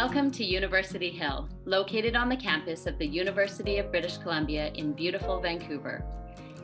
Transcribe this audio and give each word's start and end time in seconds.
Welcome 0.00 0.30
to 0.30 0.44
University 0.44 1.10
Hill, 1.10 1.48
located 1.64 2.14
on 2.14 2.28
the 2.28 2.36
campus 2.36 2.86
of 2.86 2.96
the 2.98 3.06
University 3.06 3.78
of 3.78 3.90
British 3.90 4.16
Columbia 4.18 4.70
in 4.74 4.92
beautiful 4.92 5.40
Vancouver. 5.40 6.04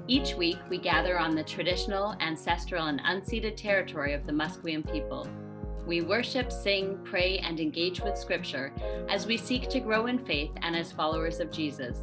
Each 0.06 0.34
week, 0.36 0.58
we 0.70 0.78
gather 0.78 1.18
on 1.18 1.34
the 1.34 1.42
traditional, 1.42 2.14
ancestral, 2.20 2.86
and 2.86 3.00
unceded 3.00 3.56
territory 3.56 4.12
of 4.14 4.24
the 4.24 4.32
Musqueam 4.32 4.88
people. 4.88 5.26
We 5.84 6.02
worship, 6.02 6.52
sing, 6.52 6.96
pray, 7.02 7.38
and 7.38 7.58
engage 7.58 8.00
with 8.00 8.16
Scripture 8.16 8.72
as 9.08 9.26
we 9.26 9.36
seek 9.36 9.68
to 9.70 9.80
grow 9.80 10.06
in 10.06 10.20
faith 10.20 10.52
and 10.62 10.76
as 10.76 10.92
followers 10.92 11.40
of 11.40 11.50
Jesus. 11.50 11.98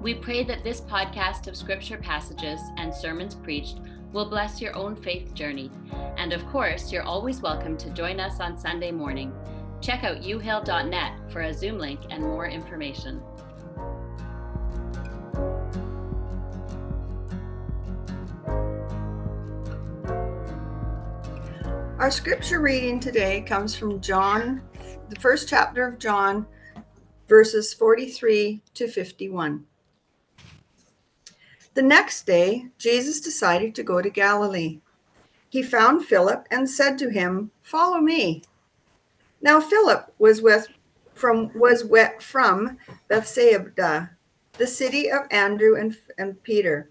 We 0.00 0.14
pray 0.14 0.44
that 0.44 0.62
this 0.62 0.80
podcast 0.80 1.48
of 1.48 1.56
Scripture 1.56 1.98
passages 1.98 2.60
and 2.76 2.94
sermons 2.94 3.34
preached 3.34 3.80
will 4.12 4.30
bless 4.30 4.60
your 4.60 4.76
own 4.76 4.94
faith 4.94 5.34
journey. 5.34 5.72
And 6.16 6.32
of 6.32 6.46
course, 6.50 6.92
you're 6.92 7.02
always 7.02 7.40
welcome 7.40 7.76
to 7.78 7.90
join 7.90 8.20
us 8.20 8.38
on 8.38 8.56
Sunday 8.56 8.92
morning. 8.92 9.32
Check 9.80 10.04
out 10.04 10.20
uhill.net 10.20 11.32
for 11.32 11.42
a 11.42 11.54
Zoom 11.54 11.78
link 11.78 12.00
and 12.10 12.22
more 12.22 12.46
information. 12.46 13.22
Our 21.98 22.10
scripture 22.10 22.60
reading 22.60 22.98
today 22.98 23.42
comes 23.42 23.74
from 23.74 24.00
John, 24.00 24.62
the 25.08 25.20
first 25.20 25.48
chapter 25.48 25.86
of 25.86 25.98
John, 25.98 26.46
verses 27.28 27.74
43 27.74 28.62
to 28.74 28.88
51. 28.88 29.66
The 31.74 31.82
next 31.82 32.26
day, 32.26 32.66
Jesus 32.78 33.20
decided 33.20 33.74
to 33.74 33.82
go 33.82 34.00
to 34.02 34.10
Galilee. 34.10 34.80
He 35.48 35.62
found 35.62 36.04
Philip 36.04 36.46
and 36.50 36.68
said 36.68 36.98
to 36.98 37.10
him, 37.10 37.50
"Follow 37.62 38.00
me." 38.00 38.42
Now 39.40 39.60
Philip 39.60 40.12
was 40.18 40.42
with 40.42 40.68
from 41.14 41.50
was 41.54 41.84
wet 41.84 42.22
from 42.22 42.78
Bethsaida, 43.08 44.10
the 44.54 44.66
city 44.66 45.10
of 45.10 45.26
Andrew 45.30 45.76
and, 45.76 45.96
and 46.18 46.42
Peter. 46.42 46.90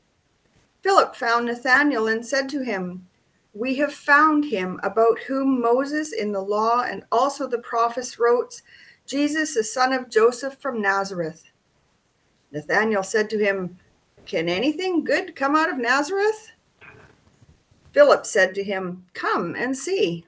Philip 0.82 1.16
found 1.16 1.48
Nathanael 1.48 2.08
and 2.08 2.26
said 2.26 2.48
to 2.50 2.62
him, 2.64 3.08
We 3.54 3.76
have 3.76 3.94
found 3.94 4.46
him 4.46 4.80
about 4.84 5.20
whom 5.28 5.62
Moses 5.62 6.14
in 6.14 6.32
the 6.32 6.42
law 6.42 6.82
and 6.82 7.04
also 7.12 7.48
the 7.48 7.60
prophets 7.60 8.20
wrote, 8.20 8.62
Jesus, 9.06 9.56
the 9.56 9.64
son 9.64 9.94
of 9.94 10.10
Joseph 10.10 10.58
from 10.60 10.82
Nazareth. 10.82 11.44
Nathanael 12.52 13.04
said 13.04 13.30
to 13.32 13.40
him, 13.40 13.80
can 14.30 14.48
anything 14.48 15.04
good 15.04 15.36
come 15.36 15.56
out 15.56 15.72
of 15.72 15.80
Nazareth? 15.80 16.52
Philip 17.94 18.28
said 18.28 18.54
to 18.54 18.64
him, 18.64 19.06
Come 19.14 19.56
and 19.56 19.76
see. 19.76 20.28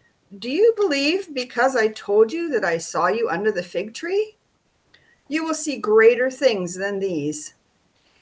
Do 0.37 0.49
you 0.49 0.73
believe 0.77 1.33
because 1.33 1.75
I 1.75 1.89
told 1.89 2.31
you 2.31 2.49
that 2.49 2.63
I 2.63 2.77
saw 2.77 3.07
you 3.07 3.29
under 3.29 3.51
the 3.51 3.63
fig 3.63 3.93
tree? 3.93 4.37
You 5.27 5.43
will 5.43 5.53
see 5.53 5.77
greater 5.77 6.29
things 6.31 6.75
than 6.75 6.99
these. 6.99 7.53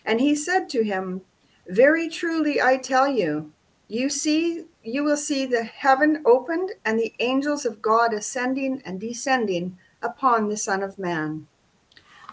And 0.05 0.19
he 0.19 0.35
said 0.35 0.69
to 0.69 0.83
him, 0.83 1.21
Very 1.67 2.09
truly 2.09 2.61
I 2.61 2.77
tell 2.77 3.07
you, 3.07 3.51
you 3.87 4.09
see 4.09 4.65
you 4.83 5.03
will 5.03 5.17
see 5.17 5.45
the 5.45 5.63
heaven 5.63 6.23
opened 6.25 6.71
and 6.85 6.99
the 6.99 7.13
angels 7.19 7.65
of 7.65 7.81
God 7.81 8.13
ascending 8.13 8.81
and 8.85 8.99
descending 8.99 9.77
upon 10.01 10.47
the 10.47 10.57
Son 10.57 10.81
of 10.81 10.97
Man. 10.97 11.47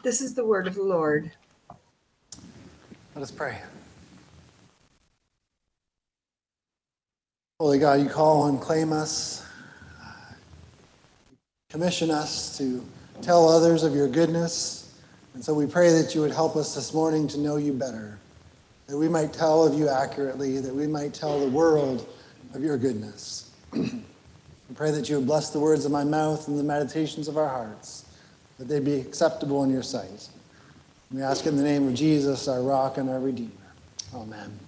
This 0.03 0.20
is 0.20 0.34
the 0.34 0.44
word 0.44 0.66
of 0.66 0.75
the 0.75 0.82
Lord. 0.82 1.32
Let 3.14 3.22
us 3.22 3.31
pray. 3.31 3.58
Holy 7.58 7.78
God, 7.78 8.00
you 8.00 8.08
call 8.08 8.47
and 8.47 8.60
claim 8.60 8.93
us, 8.93 9.46
commission 11.69 12.12
us 12.12 12.56
to 12.59 12.84
tell 13.22 13.49
others 13.49 13.82
of 13.82 13.94
your 13.94 14.09
goodness. 14.09 14.94
And 15.34 15.44
so 15.44 15.53
we 15.53 15.66
pray 15.66 15.91
that 16.00 16.15
you 16.15 16.21
would 16.21 16.31
help 16.31 16.54
us 16.54 16.75
this 16.75 16.94
morning 16.94 17.27
to 17.28 17.38
know 17.38 17.56
you 17.56 17.72
better, 17.72 18.19
that 18.87 18.97
we 18.97 19.09
might 19.09 19.32
tell 19.32 19.66
of 19.66 19.78
you 19.78 19.88
accurately, 19.88 20.59
that 20.60 20.75
we 20.75 20.87
might 20.87 21.12
tell 21.12 21.41
the 21.41 21.49
world 21.49 22.09
of 22.55 22.62
your 22.62 22.78
goodness. 22.78 23.50
we 23.72 23.91
pray 24.76 24.93
that 24.93 25.09
you 25.09 25.16
would 25.16 25.26
bless 25.26 25.50
the 25.50 25.59
words 25.59 25.84
of 25.84 25.91
my 25.91 26.05
mouth 26.05 26.47
and 26.47 26.56
the 26.59 26.62
meditations 26.62 27.26
of 27.26 27.37
our 27.37 27.49
hearts, 27.49 28.06
that 28.59 28.69
they 28.69 28.78
be 28.78 29.00
acceptable 29.00 29.65
in 29.65 29.71
your 29.71 29.82
sight. 29.82 30.28
We 31.12 31.21
ask 31.21 31.47
in 31.47 31.56
the 31.56 31.65
name 31.65 31.88
of 31.88 31.94
Jesus, 31.94 32.47
our 32.47 32.62
rock 32.62 32.97
and 32.97 33.10
our 33.10 33.21
Redeemer. 33.21 33.50
Amen. 34.15 34.59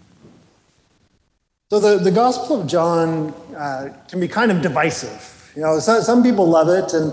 So 1.70 1.78
the, 1.78 2.02
the 2.02 2.10
Gospel 2.10 2.60
of 2.60 2.66
John 2.66 3.30
uh, 3.56 3.96
can 4.08 4.20
be 4.20 4.26
kind 4.26 4.50
of 4.50 4.62
divisive. 4.62 5.37
You 5.58 5.64
know, 5.64 5.80
some, 5.80 6.22
people 6.22 6.48
love 6.48 6.68
it, 6.68 6.94
and 6.94 7.12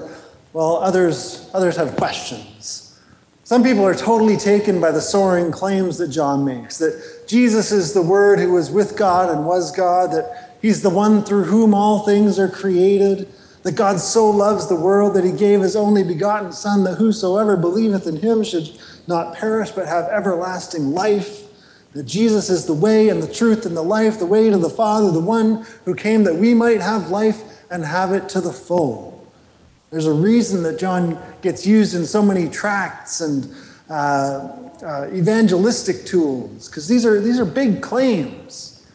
well, 0.53 0.75
others 0.75 1.49
others 1.51 1.77
have 1.77 1.95
questions. 1.95 2.95
Some 3.43 3.63
people 3.63 3.83
are 3.83 3.95
totally 3.95 4.37
taken 4.37 4.79
by 4.79 4.91
the 4.91 5.01
soaring 5.01 5.51
claims 5.51 5.97
that 5.97 6.09
John 6.09 6.45
makes 6.45 6.77
that 6.77 7.23
Jesus 7.25 7.71
is 7.71 7.93
the 7.93 8.03
Word 8.03 8.37
who 8.37 8.51
was 8.51 8.69
with 8.69 8.95
God 8.95 9.31
and 9.31 9.47
was 9.47 9.71
God, 9.71 10.11
that 10.11 10.57
He's 10.61 10.83
the 10.83 10.91
one 10.91 11.23
through 11.23 11.45
whom 11.45 11.73
all 11.73 12.05
things 12.05 12.37
are 12.37 12.47
created, 12.47 13.33
that 13.63 13.71
God 13.71 13.99
so 13.99 14.29
loves 14.29 14.67
the 14.67 14.75
world 14.75 15.15
that 15.15 15.23
He 15.23 15.31
gave 15.31 15.61
His 15.61 15.75
only 15.75 16.03
begotten 16.03 16.51
Son, 16.51 16.83
that 16.83 16.99
whosoever 16.99 17.57
believeth 17.57 18.05
in 18.05 18.17
Him 18.17 18.43
should 18.43 18.79
not 19.07 19.33
perish 19.33 19.71
but 19.71 19.87
have 19.87 20.05
everlasting 20.05 20.91
life. 20.91 21.41
That 21.93 22.03
Jesus 22.03 22.51
is 22.51 22.67
the 22.67 22.75
way 22.75 23.09
and 23.09 23.23
the 23.23 23.33
truth 23.33 23.65
and 23.65 23.75
the 23.75 23.81
life, 23.81 24.19
the 24.19 24.27
way 24.27 24.51
to 24.51 24.57
the 24.59 24.69
Father, 24.69 25.09
the 25.09 25.19
one 25.19 25.65
who 25.85 25.95
came 25.95 26.25
that 26.25 26.35
we 26.35 26.53
might 26.53 26.81
have 26.81 27.09
life 27.09 27.41
and 27.71 27.83
have 27.83 28.13
it 28.13 28.29
to 28.29 28.41
the 28.41 28.53
full. 28.53 29.27
There's 29.91 30.07
a 30.07 30.13
reason 30.13 30.63
that 30.63 30.79
John 30.79 31.17
gets 31.41 31.65
used 31.65 31.95
in 31.95 32.05
so 32.05 32.21
many 32.21 32.49
tracts 32.49 33.21
and 33.21 33.53
uh, 33.89 34.49
uh, 34.83 35.09
evangelistic 35.13 36.05
tools, 36.05 36.67
because 36.67 36.87
these 36.87 37.05
are, 37.05 37.19
these 37.21 37.39
are 37.39 37.45
big 37.45 37.81
claims. 37.81 38.85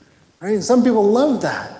Right? 0.40 0.54
And 0.54 0.64
some 0.64 0.82
people 0.82 1.04
love 1.04 1.42
that. 1.42 1.78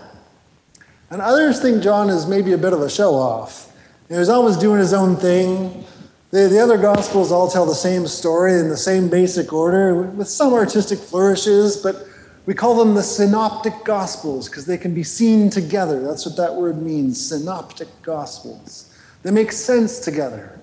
And 1.11 1.21
others 1.21 1.61
think 1.61 1.83
John 1.83 2.09
is 2.09 2.27
maybe 2.27 2.53
a 2.53 2.59
bit 2.59 2.73
of 2.73 2.83
a 2.83 2.91
show 2.91 3.15
off. 3.15 3.73
You 4.09 4.15
know, 4.15 4.21
he's 4.21 4.29
always 4.29 4.57
doing 4.57 4.79
his 4.79 4.93
own 4.93 5.17
thing. 5.17 5.85
The, 6.31 6.49
the 6.49 6.61
other 6.61 6.79
Gospels 6.79 7.33
all 7.33 7.51
tell 7.51 7.67
the 7.67 7.75
same 7.75 8.07
story 8.07 8.59
in 8.61 8.69
the 8.69 8.77
same 8.77 9.09
basic 9.09 9.53
order, 9.53 10.03
with 10.03 10.29
some 10.29 10.55
artistic 10.55 10.99
flourishes, 10.99 11.77
but 11.77 12.07
we 12.47 12.55
call 12.55 12.77
them 12.77 12.95
the 12.95 13.03
synoptic 13.03 13.85
Gospels 13.85 14.49
because 14.49 14.67
they 14.67 14.79
can 14.79 14.95
be 14.95 15.03
seen 15.03 15.51
together. 15.51 16.01
That's 16.01 16.27
what 16.27 16.37
that 16.37 16.55
word 16.55 16.81
means 16.81 17.25
synoptic 17.25 17.89
Gospels. 18.03 18.95
They 19.23 19.31
make 19.31 19.53
sense 19.53 20.01
together. 20.01 20.59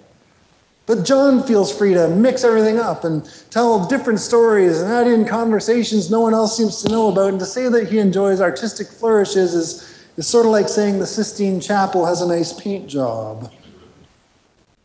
But 0.87 1.03
John 1.03 1.43
feels 1.43 1.77
free 1.77 1.93
to 1.93 2.07
mix 2.07 2.45
everything 2.45 2.79
up 2.79 3.03
and 3.03 3.29
tell 3.51 3.85
different 3.85 4.19
stories 4.19 4.81
and 4.81 4.91
add 4.91 5.05
in 5.05 5.25
conversations 5.25 6.09
no 6.09 6.21
one 6.21 6.33
else 6.33 6.55
seems 6.55 6.81
to 6.83 6.89
know 6.89 7.09
about. 7.09 7.29
And 7.29 7.39
to 7.39 7.45
say 7.45 7.67
that 7.67 7.89
he 7.89 7.99
enjoys 7.99 8.39
artistic 8.39 8.87
flourishes 8.87 9.53
is, 9.53 10.07
is 10.15 10.25
sort 10.25 10.45
of 10.45 10.53
like 10.53 10.69
saying 10.69 10.99
the 10.99 11.05
Sistine 11.05 11.59
Chapel 11.59 12.05
has 12.05 12.21
a 12.21 12.27
nice 12.27 12.53
paint 12.53 12.87
job. 12.87 13.51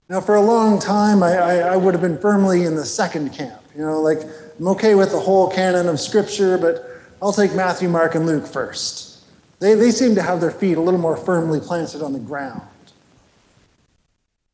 Now, 0.09 0.21
for 0.21 0.35
a 0.35 0.43
long 0.43 0.81
time, 0.81 1.23
I, 1.23 1.37
I, 1.37 1.55
I, 1.59 1.77
would 1.77 1.95
have 1.95 2.03
been 2.03 2.19
firmly 2.19 2.65
in 2.65 2.75
the 2.75 2.85
second 2.85 3.33
camp. 3.33 3.63
You 3.75 3.83
know, 3.83 4.01
like, 4.01 4.19
I'm 4.59 4.69
okay 4.69 4.95
with 4.95 5.11
the 5.13 5.21
whole 5.21 5.49
canon 5.49 5.89
of 5.89 5.99
Scripture, 5.99 6.59
but 6.59 6.85
I'll 7.23 7.33
take 7.33 7.55
Matthew, 7.55 7.89
Mark, 7.89 8.17
and 8.17 8.27
Luke 8.27 8.47
first. 8.47 9.23
They, 9.61 9.75
they 9.75 9.93
seem 9.93 10.17
to 10.17 10.23
have 10.23 10.41
their 10.41 10.51
feet 10.51 10.77
a 10.77 10.81
little 10.81 10.99
more 10.99 11.17
firmly 11.17 11.61
planted 11.61 12.03
on 12.03 12.13
the 12.13 12.19
ground. 12.19 12.63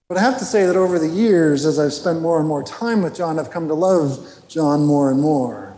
But 0.09 0.19
I 0.19 0.21
have 0.21 0.39
to 0.39 0.45
say 0.45 0.67
that 0.67 0.77
over 0.77 0.99
the 0.99 1.09
years, 1.09 1.65
as 1.65 1.79
I've 1.79 1.95
spent 1.95 2.21
more 2.21 2.39
and 2.39 2.47
more 2.47 2.63
time 2.63 3.03
with 3.03 3.17
John, 3.17 3.39
I've 3.39 3.51
come 3.51 3.69
to 3.69 3.75
love 3.75 4.27
John 4.49 4.85
more 4.85 5.11
and 5.11 5.21
more. 5.21 5.75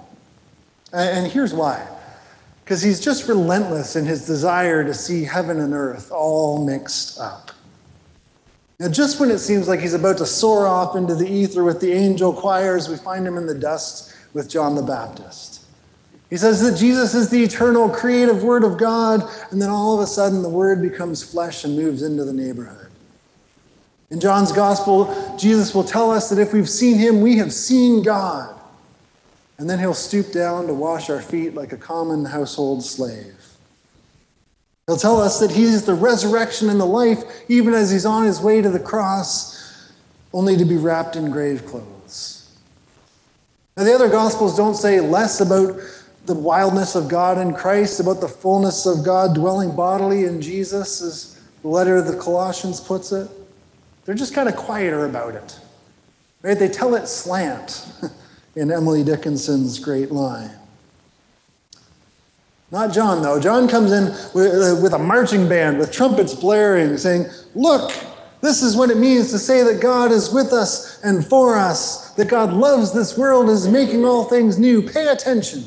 And, 0.92 1.18
and 1.18 1.32
here's 1.32 1.54
why 1.54 1.86
because 2.64 2.82
he's 2.82 3.00
just 3.00 3.26
relentless 3.26 3.96
in 3.96 4.04
his 4.04 4.24
desire 4.26 4.84
to 4.84 4.94
see 4.94 5.24
heaven 5.24 5.58
and 5.58 5.74
earth 5.74 6.12
all 6.12 6.64
mixed 6.64 7.18
up. 7.18 7.50
Now, 8.78 8.88
just 8.88 9.18
when 9.18 9.28
it 9.32 9.40
seems 9.40 9.66
like 9.66 9.80
he's 9.80 9.94
about 9.94 10.18
to 10.18 10.26
soar 10.26 10.68
off 10.68 10.94
into 10.94 11.16
the 11.16 11.28
ether 11.28 11.64
with 11.64 11.80
the 11.80 11.90
angel 11.90 12.32
choirs, 12.32 12.88
we 12.88 12.96
find 12.96 13.26
him 13.26 13.36
in 13.36 13.46
the 13.46 13.56
dust 13.56 14.14
with 14.34 14.48
John 14.48 14.76
the 14.76 14.82
Baptist. 14.82 15.59
He 16.30 16.36
says 16.36 16.62
that 16.62 16.78
Jesus 16.78 17.14
is 17.14 17.28
the 17.28 17.42
eternal 17.42 17.88
creative 17.88 18.44
Word 18.44 18.62
of 18.62 18.78
God, 18.78 19.28
and 19.50 19.60
then 19.60 19.68
all 19.68 19.96
of 19.96 20.00
a 20.00 20.06
sudden 20.06 20.42
the 20.42 20.48
Word 20.48 20.80
becomes 20.80 21.24
flesh 21.24 21.64
and 21.64 21.76
moves 21.76 22.02
into 22.02 22.24
the 22.24 22.32
neighborhood. 22.32 22.86
In 24.10 24.20
John's 24.20 24.52
gospel, 24.52 25.36
Jesus 25.36 25.74
will 25.74 25.84
tell 25.84 26.10
us 26.10 26.30
that 26.30 26.38
if 26.38 26.52
we've 26.52 26.70
seen 26.70 26.98
him, 26.98 27.20
we 27.20 27.38
have 27.38 27.52
seen 27.52 28.02
God. 28.02 28.56
And 29.58 29.68
then 29.68 29.78
he'll 29.78 29.92
stoop 29.92 30.32
down 30.32 30.68
to 30.68 30.74
wash 30.74 31.10
our 31.10 31.20
feet 31.20 31.54
like 31.54 31.72
a 31.72 31.76
common 31.76 32.24
household 32.24 32.84
slave. 32.84 33.36
He'll 34.86 34.96
tell 34.96 35.20
us 35.20 35.38
that 35.40 35.50
he's 35.50 35.84
the 35.84 35.94
resurrection 35.94 36.70
and 36.70 36.80
the 36.80 36.86
life, 36.86 37.22
even 37.48 37.74
as 37.74 37.90
he's 37.90 38.06
on 38.06 38.24
his 38.24 38.40
way 38.40 38.62
to 38.62 38.70
the 38.70 38.80
cross, 38.80 39.92
only 40.32 40.56
to 40.56 40.64
be 40.64 40.76
wrapped 40.76 41.14
in 41.14 41.30
grave 41.30 41.66
clothes. 41.66 42.50
Now, 43.76 43.84
the 43.84 43.94
other 43.94 44.08
gospels 44.08 44.56
don't 44.56 44.74
say 44.74 45.00
less 45.00 45.40
about 45.40 45.78
the 46.26 46.34
wildness 46.34 46.94
of 46.94 47.08
God 47.08 47.38
in 47.38 47.54
Christ, 47.54 48.00
about 48.00 48.20
the 48.20 48.28
fullness 48.28 48.86
of 48.86 49.04
God 49.04 49.34
dwelling 49.34 49.74
bodily 49.74 50.24
in 50.24 50.40
Jesus, 50.40 51.00
as 51.02 51.40
the 51.62 51.68
letter 51.68 51.96
of 51.96 52.06
the 52.06 52.16
Colossians 52.16 52.80
puts 52.80 53.12
it. 53.12 53.28
They're 54.04 54.14
just 54.14 54.34
kind 54.34 54.48
of 54.48 54.56
quieter 54.56 55.06
about 55.06 55.34
it. 55.34 55.58
Right? 56.42 56.58
They 56.58 56.68
tell 56.68 56.94
it 56.94 57.06
slant 57.06 57.86
in 58.54 58.70
Emily 58.70 59.04
Dickinson's 59.04 59.78
great 59.78 60.10
line. 60.10 60.50
Not 62.70 62.92
John, 62.92 63.22
though. 63.22 63.40
John 63.40 63.66
comes 63.68 63.90
in 63.90 64.06
with, 64.32 64.54
uh, 64.54 64.80
with 64.80 64.92
a 64.92 64.98
marching 64.98 65.48
band, 65.48 65.78
with 65.78 65.90
trumpets 65.90 66.34
blaring, 66.34 66.96
saying, 66.96 67.26
Look, 67.54 67.92
this 68.40 68.62
is 68.62 68.76
what 68.76 68.90
it 68.90 68.96
means 68.96 69.30
to 69.32 69.38
say 69.38 69.62
that 69.64 69.80
God 69.82 70.12
is 70.12 70.32
with 70.32 70.52
us 70.52 71.02
and 71.02 71.26
for 71.26 71.56
us, 71.56 72.12
that 72.12 72.28
God 72.28 72.52
loves 72.52 72.92
this 72.92 73.18
world, 73.18 73.50
is 73.50 73.68
making 73.68 74.04
all 74.04 74.24
things 74.24 74.58
new. 74.58 74.82
Pay 74.82 75.08
attention. 75.08 75.64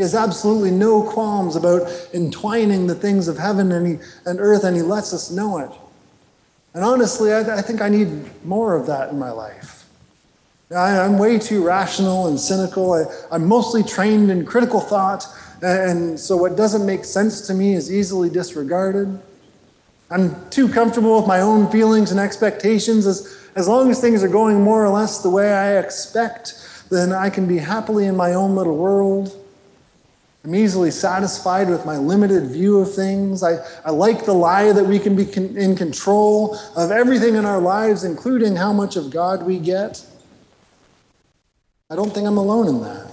He 0.00 0.02
has 0.02 0.14
absolutely 0.14 0.70
no 0.70 1.02
qualms 1.02 1.56
about 1.56 1.86
entwining 2.14 2.86
the 2.86 2.94
things 2.94 3.28
of 3.28 3.36
heaven 3.36 3.70
and, 3.70 3.86
he, 3.86 3.98
and 4.24 4.40
earth, 4.40 4.64
and 4.64 4.74
he 4.74 4.80
lets 4.80 5.12
us 5.12 5.30
know 5.30 5.58
it. 5.58 5.70
And 6.72 6.82
honestly, 6.82 7.34
I, 7.34 7.58
I 7.58 7.60
think 7.60 7.82
I 7.82 7.90
need 7.90 8.08
more 8.42 8.74
of 8.74 8.86
that 8.86 9.10
in 9.10 9.18
my 9.18 9.30
life. 9.30 9.84
I, 10.74 11.04
am 11.04 11.18
way 11.18 11.38
too 11.38 11.62
rational 11.62 12.28
and 12.28 12.40
cynical. 12.40 12.94
I, 12.94 13.04
I'm 13.30 13.46
mostly 13.46 13.82
trained 13.82 14.30
in 14.30 14.46
critical 14.46 14.80
thought, 14.80 15.26
and 15.60 16.18
so 16.18 16.34
what 16.34 16.56
doesn't 16.56 16.86
make 16.86 17.04
sense 17.04 17.46
to 17.48 17.52
me 17.52 17.74
is 17.74 17.92
easily 17.92 18.30
disregarded. 18.30 19.20
I'm 20.10 20.48
too 20.48 20.66
comfortable 20.66 21.18
with 21.18 21.26
my 21.26 21.42
own 21.42 21.70
feelings 21.70 22.10
and 22.10 22.18
expectations. 22.18 23.06
As, 23.06 23.36
as 23.54 23.68
long 23.68 23.90
as 23.90 24.00
things 24.00 24.24
are 24.24 24.28
going 24.28 24.62
more 24.62 24.82
or 24.82 24.88
less 24.88 25.22
the 25.22 25.28
way 25.28 25.52
I 25.52 25.76
expect, 25.78 26.54
then 26.90 27.12
I 27.12 27.28
can 27.28 27.46
be 27.46 27.58
happily 27.58 28.06
in 28.06 28.16
my 28.16 28.32
own 28.32 28.56
little 28.56 28.78
world. 28.78 29.36
I'm 30.44 30.54
easily 30.54 30.90
satisfied 30.90 31.68
with 31.68 31.84
my 31.84 31.98
limited 31.98 32.46
view 32.46 32.78
of 32.78 32.94
things. 32.94 33.42
I, 33.42 33.58
I 33.84 33.90
like 33.90 34.24
the 34.24 34.32
lie 34.32 34.72
that 34.72 34.84
we 34.84 34.98
can 34.98 35.14
be 35.14 35.26
con- 35.26 35.56
in 35.56 35.76
control 35.76 36.56
of 36.76 36.90
everything 36.90 37.34
in 37.34 37.44
our 37.44 37.60
lives, 37.60 38.04
including 38.04 38.56
how 38.56 38.72
much 38.72 38.96
of 38.96 39.10
God 39.10 39.42
we 39.42 39.58
get. 39.58 40.04
I 41.90 41.96
don't 41.96 42.12
think 42.14 42.26
I'm 42.26 42.38
alone 42.38 42.68
in 42.68 42.80
that. 42.82 43.10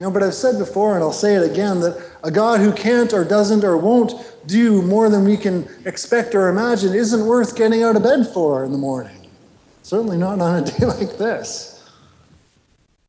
You 0.00 0.08
know, 0.08 0.10
but 0.10 0.22
I've 0.22 0.34
said 0.34 0.58
before, 0.58 0.94
and 0.94 1.02
I'll 1.04 1.12
say 1.12 1.34
it 1.34 1.48
again, 1.48 1.80
that 1.80 2.02
a 2.24 2.30
God 2.30 2.60
who 2.60 2.72
can't 2.72 3.12
or 3.12 3.24
doesn't 3.24 3.62
or 3.62 3.76
won't 3.76 4.14
do 4.46 4.82
more 4.82 5.08
than 5.08 5.24
we 5.24 5.36
can 5.36 5.68
expect 5.84 6.34
or 6.34 6.48
imagine 6.48 6.94
isn't 6.94 7.26
worth 7.26 7.54
getting 7.54 7.82
out 7.82 7.94
of 7.94 8.02
bed 8.02 8.26
for 8.32 8.64
in 8.64 8.72
the 8.72 8.78
morning. 8.78 9.28
Certainly 9.82 10.16
not 10.16 10.40
on 10.40 10.62
a 10.62 10.66
day 10.78 10.86
like 10.86 11.18
this. 11.18 11.81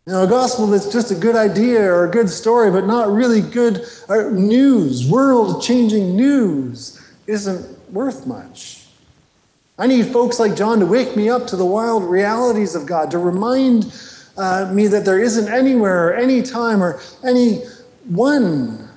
You 0.05 0.11
know, 0.11 0.23
a 0.23 0.27
gospel 0.27 0.67
that's 0.67 0.91
just 0.91 1.11
a 1.11 1.15
good 1.15 1.37
idea 1.37 1.81
or 1.81 2.05
a 2.05 2.11
good 2.11 2.29
story, 2.29 2.69
but 2.69 2.85
not 2.85 3.09
really 3.09 3.39
good 3.39 3.85
uh, 4.09 4.29
news, 4.31 5.09
world 5.09 5.63
changing 5.63 6.17
news, 6.17 7.01
isn't 7.25 7.89
worth 7.89 8.27
much. 8.27 8.85
I 9.79 9.87
need 9.87 10.07
folks 10.07 10.39
like 10.39 10.57
John 10.57 10.81
to 10.81 10.85
wake 10.85 11.15
me 11.15 11.29
up 11.29 11.47
to 11.47 11.55
the 11.55 11.65
wild 11.65 12.03
realities 12.03 12.75
of 12.75 12.85
God, 12.85 13.11
to 13.11 13.17
remind 13.17 13.95
uh, 14.37 14.69
me 14.73 14.87
that 14.87 15.05
there 15.05 15.21
isn't 15.21 15.47
anywhere 15.47 16.09
or 16.09 16.13
any 16.13 16.41
time 16.41 16.83
or 16.83 16.99
any 17.23 17.59
one, 18.09 18.89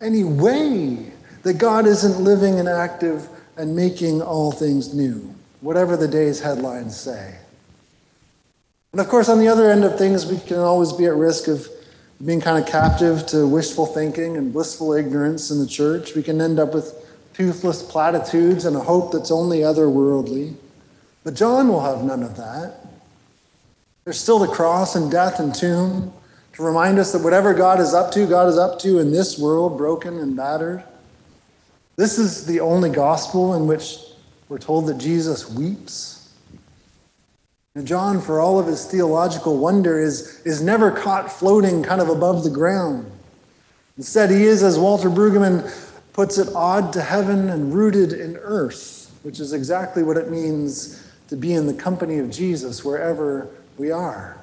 any 0.00 0.22
way 0.22 1.10
that 1.42 1.54
God 1.54 1.84
isn't 1.84 2.22
living 2.22 2.60
and 2.60 2.68
active 2.68 3.28
and 3.56 3.74
making 3.74 4.22
all 4.22 4.52
things 4.52 4.94
new, 4.94 5.34
whatever 5.60 5.96
the 5.96 6.08
day's 6.08 6.40
headlines 6.40 6.98
say. 6.98 7.38
And 8.92 9.00
of 9.00 9.08
course, 9.08 9.30
on 9.30 9.38
the 9.38 9.48
other 9.48 9.70
end 9.70 9.84
of 9.84 9.96
things, 9.96 10.26
we 10.26 10.38
can 10.38 10.58
always 10.58 10.92
be 10.92 11.06
at 11.06 11.14
risk 11.14 11.48
of 11.48 11.66
being 12.24 12.40
kind 12.40 12.62
of 12.62 12.70
captive 12.70 13.26
to 13.26 13.46
wishful 13.46 13.86
thinking 13.86 14.36
and 14.36 14.52
blissful 14.52 14.92
ignorance 14.92 15.50
in 15.50 15.58
the 15.58 15.66
church. 15.66 16.14
We 16.14 16.22
can 16.22 16.40
end 16.40 16.58
up 16.60 16.74
with 16.74 16.94
toothless 17.32 17.82
platitudes 17.82 18.66
and 18.66 18.76
a 18.76 18.80
hope 18.80 19.12
that's 19.12 19.30
only 19.30 19.60
otherworldly. 19.60 20.54
But 21.24 21.34
John 21.34 21.68
will 21.68 21.80
have 21.80 22.04
none 22.04 22.22
of 22.22 22.36
that. 22.36 22.86
There's 24.04 24.20
still 24.20 24.38
the 24.38 24.48
cross 24.48 24.94
and 24.94 25.10
death 25.10 25.40
and 25.40 25.54
tomb 25.54 26.12
to 26.52 26.62
remind 26.62 26.98
us 26.98 27.12
that 27.12 27.22
whatever 27.22 27.54
God 27.54 27.80
is 27.80 27.94
up 27.94 28.12
to, 28.12 28.26
God 28.26 28.48
is 28.48 28.58
up 28.58 28.78
to 28.80 28.98
in 28.98 29.10
this 29.10 29.38
world, 29.38 29.78
broken 29.78 30.18
and 30.18 30.36
battered. 30.36 30.84
This 31.96 32.18
is 32.18 32.44
the 32.44 32.60
only 32.60 32.90
gospel 32.90 33.54
in 33.54 33.66
which 33.66 33.98
we're 34.48 34.58
told 34.58 34.86
that 34.88 34.98
Jesus 34.98 35.48
weeps. 35.48 36.21
John, 37.80 38.20
for 38.20 38.38
all 38.38 38.58
of 38.58 38.66
his 38.66 38.84
theological 38.84 39.56
wonder, 39.56 39.98
is, 39.98 40.42
is 40.44 40.60
never 40.60 40.90
caught 40.90 41.32
floating 41.32 41.82
kind 41.82 42.02
of 42.02 42.10
above 42.10 42.44
the 42.44 42.50
ground. 42.50 43.10
Instead, 43.96 44.30
he 44.30 44.44
is, 44.44 44.62
as 44.62 44.78
Walter 44.78 45.08
Brueggemann 45.08 45.70
puts 46.12 46.36
it, 46.36 46.48
odd 46.54 46.92
to 46.92 47.00
heaven 47.00 47.48
and 47.48 47.72
rooted 47.72 48.12
in 48.12 48.36
earth, 48.36 49.10
which 49.22 49.40
is 49.40 49.54
exactly 49.54 50.02
what 50.02 50.18
it 50.18 50.30
means 50.30 51.02
to 51.28 51.36
be 51.36 51.54
in 51.54 51.66
the 51.66 51.72
company 51.72 52.18
of 52.18 52.30
Jesus 52.30 52.84
wherever 52.84 53.48
we 53.78 53.90
are. 53.90 54.36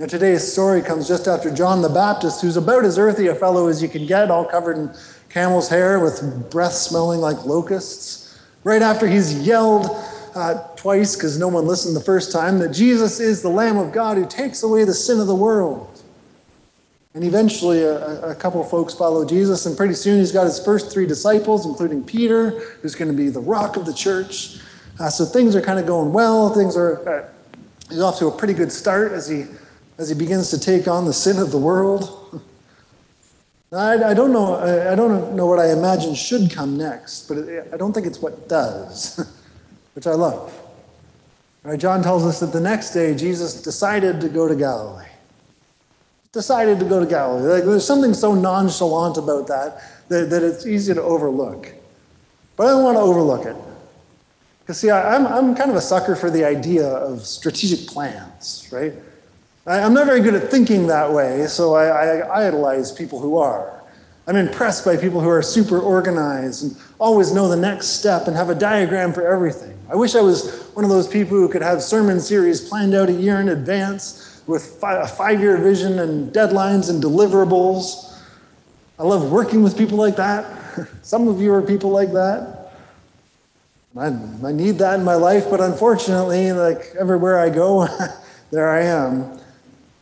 Now, 0.00 0.06
today's 0.06 0.50
story 0.50 0.80
comes 0.80 1.06
just 1.06 1.28
after 1.28 1.54
John 1.54 1.82
the 1.82 1.90
Baptist, 1.90 2.40
who's 2.40 2.56
about 2.56 2.86
as 2.86 2.98
earthy 2.98 3.26
a 3.26 3.34
fellow 3.34 3.68
as 3.68 3.82
you 3.82 3.88
can 3.88 4.06
get, 4.06 4.30
all 4.30 4.46
covered 4.46 4.78
in 4.78 4.90
camel's 5.28 5.68
hair 5.68 6.00
with 6.00 6.50
breath 6.50 6.72
smelling 6.72 7.20
like 7.20 7.44
locusts. 7.44 8.40
Right 8.64 8.80
after 8.80 9.06
he's 9.06 9.46
yelled 9.46 9.90
uh, 10.34 10.71
twice 10.82 11.14
because 11.14 11.38
no 11.38 11.46
one 11.46 11.64
listened 11.64 11.94
the 11.94 12.00
first 12.00 12.32
time 12.32 12.58
that 12.58 12.70
Jesus 12.70 13.20
is 13.20 13.40
the 13.40 13.48
Lamb 13.48 13.78
of 13.78 13.92
God 13.92 14.16
who 14.16 14.26
takes 14.26 14.64
away 14.64 14.82
the 14.82 14.92
sin 14.92 15.20
of 15.20 15.28
the 15.28 15.34
world. 15.34 16.02
And 17.14 17.22
eventually, 17.22 17.84
a, 17.84 18.30
a 18.30 18.34
couple 18.34 18.64
folks 18.64 18.92
follow 18.92 19.24
Jesus, 19.24 19.64
and 19.64 19.76
pretty 19.76 19.94
soon 19.94 20.18
he's 20.18 20.32
got 20.32 20.42
his 20.42 20.58
first 20.58 20.90
three 20.90 21.06
disciples, 21.06 21.66
including 21.66 22.02
Peter, 22.02 22.58
who's 22.80 22.96
going 22.96 23.12
to 23.12 23.16
be 23.16 23.28
the 23.28 23.38
rock 23.38 23.76
of 23.76 23.86
the 23.86 23.94
church. 23.94 24.58
Uh, 24.98 25.08
so 25.08 25.24
things 25.24 25.54
are 25.54 25.60
kind 25.60 25.78
of 25.78 25.86
going 25.86 26.12
well. 26.12 26.52
Things 26.52 26.76
are, 26.76 27.08
uh, 27.08 27.28
he's 27.88 28.00
off 28.00 28.18
to 28.18 28.26
a 28.26 28.36
pretty 28.36 28.54
good 28.54 28.72
start 28.72 29.12
as 29.12 29.28
he, 29.28 29.44
as 29.98 30.08
he 30.08 30.16
begins 30.16 30.50
to 30.50 30.58
take 30.58 30.88
on 30.88 31.04
the 31.04 31.12
sin 31.12 31.38
of 31.38 31.52
the 31.52 31.58
world. 31.58 32.42
I, 33.72 34.02
I, 34.02 34.14
don't 34.14 34.32
know. 34.32 34.56
I, 34.56 34.92
I 34.92 34.94
don't 34.96 35.36
know 35.36 35.46
what 35.46 35.60
I 35.60 35.70
imagine 35.70 36.16
should 36.16 36.50
come 36.50 36.76
next, 36.76 37.28
but 37.28 37.38
it, 37.38 37.68
I 37.72 37.76
don't 37.76 37.92
think 37.92 38.06
it's 38.06 38.18
what 38.18 38.48
does. 38.48 39.24
which 39.94 40.06
I 40.06 40.14
love. 40.14 40.61
Right, 41.64 41.78
John 41.78 42.02
tells 42.02 42.24
us 42.24 42.40
that 42.40 42.52
the 42.52 42.60
next 42.60 42.90
day 42.90 43.14
Jesus 43.14 43.62
decided 43.62 44.20
to 44.20 44.28
go 44.28 44.48
to 44.48 44.56
Galilee. 44.56 45.06
Decided 46.32 46.80
to 46.80 46.84
go 46.84 46.98
to 46.98 47.06
Galilee. 47.06 47.46
Like, 47.46 47.64
there's 47.64 47.86
something 47.86 48.14
so 48.14 48.34
nonchalant 48.34 49.16
about 49.16 49.46
that, 49.48 49.82
that 50.08 50.30
that 50.30 50.42
it's 50.42 50.66
easy 50.66 50.94
to 50.94 51.02
overlook. 51.02 51.72
But 52.56 52.66
I 52.66 52.70
don't 52.70 52.84
want 52.84 52.96
to 52.96 53.02
overlook 53.02 53.46
it. 53.46 53.56
Because, 54.60 54.80
see, 54.80 54.90
I, 54.90 55.14
am 55.14 55.26
I'm, 55.26 55.32
I'm 55.50 55.54
kind 55.54 55.70
of 55.70 55.76
a 55.76 55.80
sucker 55.80 56.16
for 56.16 56.30
the 56.30 56.44
idea 56.44 56.86
of 56.86 57.26
strategic 57.26 57.86
plans, 57.86 58.68
right? 58.72 58.94
I, 59.66 59.78
am 59.78 59.94
not 59.94 60.06
very 60.06 60.20
good 60.20 60.34
at 60.34 60.50
thinking 60.50 60.88
that 60.88 61.12
way, 61.12 61.46
so 61.46 61.74
I, 61.74 61.86
I 61.86 62.46
idolize 62.46 62.90
people 62.90 63.20
who 63.20 63.38
are. 63.38 63.80
I'm 64.26 64.36
impressed 64.36 64.84
by 64.84 64.96
people 64.96 65.20
who 65.20 65.28
are 65.28 65.42
super 65.42 65.78
organized 65.78 66.64
and 66.64 66.76
always 66.98 67.32
know 67.32 67.48
the 67.48 67.56
next 67.56 67.88
step 67.88 68.26
and 68.26 68.36
have 68.36 68.50
a 68.50 68.54
diagram 68.54 69.12
for 69.12 69.26
everything. 69.26 69.71
I 69.92 69.94
wish 69.94 70.14
I 70.14 70.22
was 70.22 70.70
one 70.72 70.86
of 70.86 70.90
those 70.90 71.06
people 71.06 71.36
who 71.36 71.50
could 71.50 71.60
have 71.60 71.82
sermon 71.82 72.18
series 72.18 72.66
planned 72.66 72.94
out 72.94 73.10
a 73.10 73.12
year 73.12 73.38
in 73.40 73.50
advance 73.50 74.42
with 74.46 74.82
a 74.82 75.06
five 75.06 75.38
year 75.38 75.58
vision 75.58 75.98
and 75.98 76.32
deadlines 76.32 76.88
and 76.88 77.02
deliverables. 77.02 78.18
I 78.98 79.02
love 79.02 79.30
working 79.30 79.62
with 79.62 79.76
people 79.76 79.98
like 79.98 80.16
that. 80.16 80.88
Some 81.02 81.28
of 81.28 81.42
you 81.42 81.52
are 81.52 81.60
people 81.60 81.90
like 81.90 82.10
that. 82.12 82.72
I, 83.94 84.06
I 84.06 84.52
need 84.52 84.78
that 84.78 84.98
in 84.98 85.04
my 85.04 85.16
life, 85.16 85.50
but 85.50 85.60
unfortunately, 85.60 86.52
like 86.52 86.94
everywhere 86.98 87.38
I 87.38 87.50
go, 87.50 87.86
there 88.50 88.70
I 88.70 88.84
am. 88.84 89.38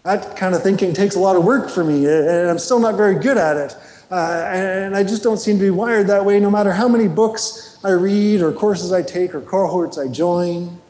That 0.04 0.37
kind 0.37 0.54
of 0.54 0.62
thinking 0.62 0.94
takes 0.94 1.16
a 1.16 1.20
lot 1.20 1.35
of 1.35 1.44
work 1.44 1.68
for 1.68 1.82
me, 1.82 2.06
and 2.06 2.49
I'm 2.49 2.61
still 2.61 2.78
not 2.78 2.94
very 2.94 3.16
good 3.16 3.37
at 3.37 3.56
it. 3.56 3.76
Uh, 4.11 4.50
and 4.52 4.97
I 4.97 5.02
just 5.02 5.23
don't 5.23 5.38
seem 5.38 5.59
to 5.59 5.64
be 5.64 5.71
wired 5.71 6.09
that 6.09 6.25
way, 6.25 6.40
no 6.40 6.50
matter 6.50 6.73
how 6.73 6.88
many 6.88 7.07
books 7.07 7.79
I 7.85 7.90
read, 7.90 8.43
or 8.43 8.52
courses 8.52 8.93
I 8.93 9.02
take, 9.02 9.35
or 9.35 9.40
cohorts 9.40 9.99
I 9.99 10.09
join. 10.09 10.81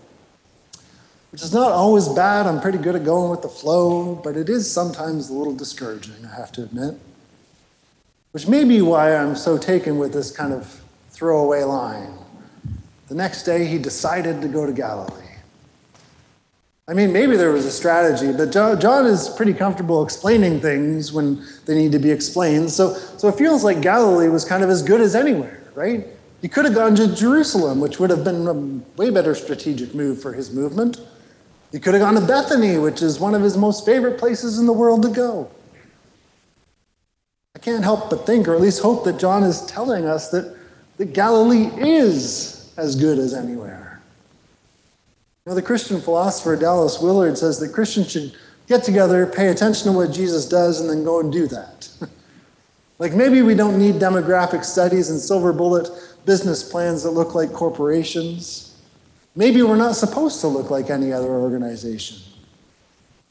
Which 1.31 1.43
is 1.43 1.53
not 1.53 1.73
always 1.73 2.09
bad. 2.09 2.47
I'm 2.47 2.61
pretty 2.61 2.79
good 2.79 2.97
at 2.97 3.05
going 3.05 3.31
with 3.31 3.43
the 3.43 3.49
flow, 3.49 4.15
but 4.15 4.37
it 4.37 4.49
is 4.49 4.71
sometimes 4.71 5.29
a 5.29 5.35
little 5.35 5.55
discouraging, 5.55 6.27
I 6.27 6.35
have 6.35 6.51
to 6.53 6.63
admit. 6.63 6.95
Which 8.33 8.49
may 8.49 8.65
be 8.65 8.81
why 8.81 9.15
I'm 9.15 9.37
so 9.37 9.59
taken 9.59 9.99
with 9.99 10.13
this 10.13 10.31
kind 10.31 10.53
of 10.53 10.83
throwaway 11.11 11.63
line 11.63 12.21
the 13.11 13.17
next 13.17 13.43
day 13.43 13.67
he 13.67 13.77
decided 13.77 14.41
to 14.41 14.47
go 14.47 14.65
to 14.65 14.73
Galilee. 14.73 15.20
I 16.91 16.93
mean, 16.93 17.13
maybe 17.13 17.37
there 17.37 17.53
was 17.53 17.67
a 17.67 17.71
strategy, 17.71 18.33
but 18.33 18.51
John 18.51 19.07
is 19.07 19.29
pretty 19.29 19.55
comfortable 19.55 20.03
explaining 20.03 20.61
things 20.61 21.13
when 21.13 21.47
they 21.65 21.77
need 21.77 21.93
to 21.93 22.01
be 22.01 22.11
explained. 22.11 22.69
So, 22.69 22.95
so 22.95 23.29
it 23.29 23.37
feels 23.37 23.63
like 23.63 23.81
Galilee 23.81 24.27
was 24.27 24.45
kind 24.45 24.65
of 24.65 24.71
as 24.71 24.83
good 24.83 25.01
as 25.01 25.15
anywhere, 25.15 25.63
right? 25.77 26.05
He 26.43 26.49
could 26.49 26.65
have 26.65 26.75
gone 26.75 26.97
to 26.97 27.15
Jerusalem, 27.15 27.81
which 27.81 28.01
would 28.01 28.11
have 28.11 28.25
been 28.25 28.45
a 28.49 28.99
way 29.01 29.11
better 29.11 29.37
strategic 29.37 29.95
move 29.95 30.21
for 30.21 30.33
his 30.33 30.53
movement. 30.53 30.99
He 31.71 31.79
could 31.79 31.95
have 31.95 32.03
gone 32.03 32.15
to 32.15 32.27
Bethany, 32.27 32.77
which 32.77 33.03
is 33.03 33.21
one 33.21 33.37
of 33.37 33.43
his 33.43 33.57
most 33.57 33.87
favorite 33.87 34.19
places 34.19 34.59
in 34.59 34.67
the 34.67 34.73
world 34.73 35.03
to 35.03 35.11
go. 35.11 35.49
I 37.55 37.61
can't 37.61 37.85
help 37.85 38.11
but 38.11 38.27
think, 38.27 38.49
or 38.49 38.55
at 38.57 38.61
least 38.61 38.83
hope, 38.83 39.05
that 39.05 39.21
John 39.21 39.45
is 39.45 39.65
telling 39.67 40.07
us 40.07 40.31
that, 40.31 40.57
that 40.97 41.13
Galilee 41.13 41.71
is 41.77 42.73
as 42.77 42.97
good 42.97 43.21
as 43.21 43.33
anywhere. 43.33 43.90
Now, 45.51 45.57
the 45.57 45.63
Christian 45.63 46.01
philosopher 46.01 46.55
Dallas 46.55 47.01
Willard 47.01 47.37
says 47.37 47.59
that 47.59 47.73
Christians 47.73 48.13
should 48.13 48.37
get 48.69 48.85
together, 48.85 49.27
pay 49.27 49.49
attention 49.49 49.91
to 49.91 49.93
what 49.93 50.13
Jesus 50.13 50.49
does, 50.49 50.81
and 50.81 50.89
then 50.89 51.03
go 51.03 51.19
and 51.19 51.33
do 51.33 51.49
that. 51.49 51.91
like 53.01 53.15
maybe 53.15 53.43
we 53.43 53.57
don't 53.57 53.77
need 53.77 53.97
demographic 53.97 54.65
studies 54.65 55.11
and 55.11 55.19
silver 55.19 55.53
bullet 55.53 55.89
business 56.25 56.63
plans 56.63 57.03
that 57.03 57.11
look 57.11 57.35
like 57.35 57.53
corporations. 57.53 58.81
Maybe 59.35 59.61
we're 59.63 59.75
not 59.75 59.97
supposed 59.97 60.41
to 60.43 60.47
look 60.47 60.71
like 60.71 60.89
any 60.89 61.13
other 61.13 61.31
organization. 61.31 62.19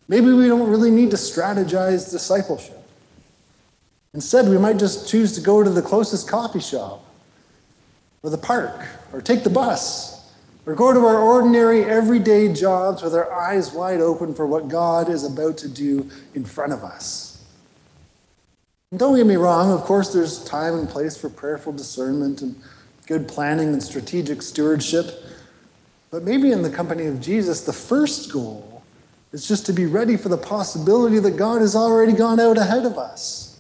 Maybe 0.10 0.34
we 0.34 0.50
don't 0.50 0.70
really 0.70 0.92
need 0.92 1.12
to 1.12 1.18
strategize 1.18 2.12
discipleship. 2.12 2.84
Instead, 4.14 4.50
we 4.50 4.58
might 4.58 4.76
just 4.76 5.08
choose 5.08 5.36
to 5.36 5.42
go 5.42 5.64
to 5.64 5.70
the 5.70 5.82
closest 5.82 6.28
coffee 6.28 6.60
shop 6.60 7.02
or 8.24 8.30
the 8.30 8.38
park 8.38 8.86
or 9.14 9.22
take 9.22 9.46
the 9.46 9.50
bus 9.50 10.19
or 10.70 10.76
go 10.76 10.94
to 10.94 11.00
our 11.00 11.20
ordinary, 11.20 11.84
everyday 11.84 12.54
jobs 12.54 13.02
with 13.02 13.16
our 13.16 13.34
eyes 13.34 13.74
wide 13.74 14.02
open 14.02 14.36
for 14.36 14.46
what 14.46 14.68
God 14.68 15.10
is 15.10 15.24
about 15.24 15.58
to 15.58 15.68
do 15.68 16.08
in 16.36 16.46
front 16.46 16.74
of 16.74 16.84
us. 16.84 17.44
And 18.92 19.00
don't 19.00 19.18
get 19.18 19.26
me 19.26 19.36
wrong, 19.36 19.72
of 19.72 19.82
course, 19.82 20.14
there's 20.14 20.44
time 20.44 20.76
and 20.76 20.88
place 20.88 21.18
for 21.18 21.28
prayerful 21.28 21.74
discernment 21.74 22.44
and 22.44 22.56
good 23.08 23.28
planning 23.28 23.70
and 23.70 23.82
strategic 23.82 24.44
stewardship. 24.44 25.24
But 26.12 26.22
maybe 26.22 26.52
in 26.52 26.62
the 26.62 26.70
company 26.70 27.08
of 27.08 27.20
Jesus, 27.20 27.62
the 27.62 27.74
first 27.74 28.32
goal 28.32 28.84
is 29.32 29.48
just 29.48 29.66
to 29.66 29.74
be 29.74 29.88
ready 29.88 30.18
for 30.18 30.30
the 30.30 30.38
possibility 30.38 31.18
that 31.18 31.36
God 31.36 31.62
has 31.62 31.76
already 31.76 32.14
gone 32.14 32.40
out 32.40 32.60
ahead 32.60 32.86
of 32.86 32.96
us. 32.96 33.58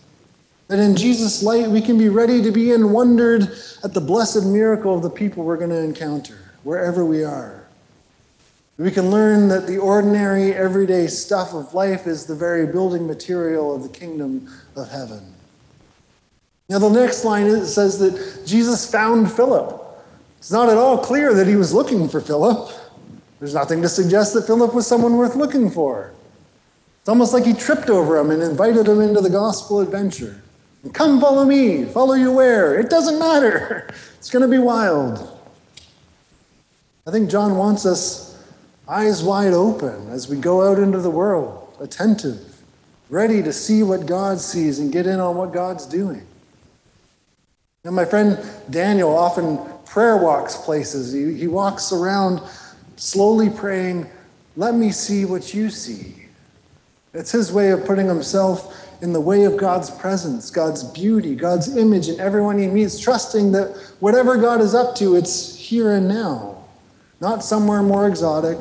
That 0.67 0.77
in 0.77 0.95
Jesus' 0.95 1.41
light, 1.41 1.69
we 1.69 1.81
can 1.81 1.97
be 1.97 2.09
ready 2.09 2.43
to 2.43 2.51
be 2.51 2.71
in 2.71 2.91
wondered 2.91 3.51
at 3.83 3.95
the 3.95 4.01
blessed 4.01 4.45
miracle 4.45 4.93
of 4.93 5.01
the 5.01 5.09
people 5.09 5.43
we're 5.43 5.57
going 5.57 5.71
to 5.71 5.83
encounter 5.83 6.48
wherever 6.63 7.05
we 7.05 7.23
are. 7.23 7.67
We 8.77 8.91
can 8.91 9.11
learn 9.11 9.49
that 9.49 9.67
the 9.67 9.77
ordinary, 9.77 10.53
everyday 10.53 11.07
stuff 11.07 11.53
of 11.53 11.73
life 11.73 12.07
is 12.07 12.25
the 12.25 12.35
very 12.35 12.65
building 12.65 13.05
material 13.05 13.75
of 13.75 13.83
the 13.83 13.89
kingdom 13.89 14.49
of 14.75 14.89
heaven. 14.89 15.33
Now, 16.69 16.79
the 16.79 16.89
next 16.89 17.25
line 17.25 17.65
says 17.65 17.99
that 17.99 18.45
Jesus 18.45 18.89
found 18.89 19.31
Philip. 19.31 19.85
It's 20.37 20.51
not 20.51 20.69
at 20.69 20.77
all 20.77 20.97
clear 20.97 21.33
that 21.33 21.47
he 21.47 21.57
was 21.57 21.73
looking 21.73 22.07
for 22.07 22.21
Philip. 22.21 22.71
There's 23.39 23.53
nothing 23.53 23.81
to 23.81 23.89
suggest 23.89 24.33
that 24.33 24.47
Philip 24.47 24.73
was 24.73 24.87
someone 24.87 25.17
worth 25.17 25.35
looking 25.35 25.69
for. 25.69 26.13
It's 27.01 27.09
almost 27.09 27.33
like 27.33 27.45
he 27.45 27.53
tripped 27.53 27.89
over 27.89 28.17
him 28.17 28.31
and 28.31 28.41
invited 28.41 28.87
him 28.87 29.01
into 29.01 29.19
the 29.19 29.29
gospel 29.29 29.81
adventure. 29.81 30.41
Come 30.93 31.19
follow 31.19 31.43
me. 31.43 31.85
Follow 31.85 32.13
you 32.13 32.31
where? 32.31 32.79
It 32.79 32.89
doesn't 32.89 33.19
matter. 33.19 33.89
It's 34.19 34.29
going 34.29 34.41
to 34.43 34.49
be 34.49 34.57
wild. 34.57 35.38
I 37.09 37.11
think 37.11 37.31
John 37.31 37.57
wants 37.57 37.87
us 37.87 38.39
eyes 38.87 39.23
wide 39.23 39.53
open 39.53 40.09
as 40.11 40.29
we 40.29 40.37
go 40.37 40.69
out 40.69 40.77
into 40.77 40.99
the 40.99 41.09
world, 41.09 41.75
attentive, 41.79 42.61
ready 43.09 43.41
to 43.41 43.51
see 43.51 43.81
what 43.81 44.05
God 44.05 44.39
sees 44.39 44.77
and 44.77 44.93
get 44.93 45.07
in 45.07 45.19
on 45.19 45.35
what 45.35 45.51
God's 45.51 45.87
doing. 45.87 46.21
And 47.83 47.95
my 47.95 48.05
friend 48.05 48.37
Daniel 48.69 49.17
often 49.17 49.57
prayer 49.87 50.17
walks 50.17 50.55
places. 50.55 51.11
He, 51.11 51.33
he 51.33 51.47
walks 51.47 51.91
around 51.91 52.43
slowly 52.95 53.49
praying, 53.49 54.07
Let 54.55 54.75
me 54.75 54.91
see 54.91 55.25
what 55.25 55.51
you 55.51 55.71
see. 55.71 56.13
It's 57.15 57.31
his 57.31 57.51
way 57.51 57.71
of 57.71 57.85
putting 57.85 58.05
himself 58.05 58.87
in 59.01 59.13
the 59.13 59.21
way 59.21 59.45
of 59.45 59.57
God's 59.57 59.89
presence, 59.89 60.51
God's 60.51 60.83
beauty, 60.83 61.33
God's 61.33 61.75
image 61.75 62.07
in 62.07 62.19
everyone 62.19 62.59
he 62.59 62.67
meets, 62.67 62.99
trusting 62.99 63.51
that 63.53 63.75
whatever 63.99 64.37
God 64.37 64.61
is 64.61 64.75
up 64.75 64.95
to, 64.97 65.15
it's 65.15 65.55
here 65.55 65.93
and 65.93 66.07
now 66.07 66.58
not 67.21 67.43
somewhere 67.43 67.81
more 67.81 68.07
exotic 68.07 68.57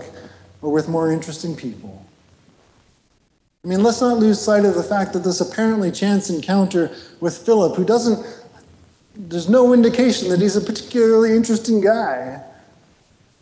or 0.62 0.72
with 0.72 0.88
more 0.88 1.12
interesting 1.12 1.54
people. 1.54 2.04
I 3.64 3.68
mean, 3.68 3.82
let's 3.82 4.00
not 4.00 4.18
lose 4.18 4.40
sight 4.40 4.64
of 4.64 4.74
the 4.74 4.82
fact 4.82 5.12
that 5.12 5.24
this 5.24 5.40
apparently 5.40 5.90
chance 5.90 6.30
encounter 6.30 6.94
with 7.20 7.38
Philip, 7.38 7.76
who 7.76 7.84
doesn't, 7.84 8.24
there's 9.14 9.48
no 9.48 9.72
indication 9.72 10.28
that 10.28 10.40
he's 10.40 10.56
a 10.56 10.60
particularly 10.60 11.34
interesting 11.34 11.80
guy. 11.80 12.42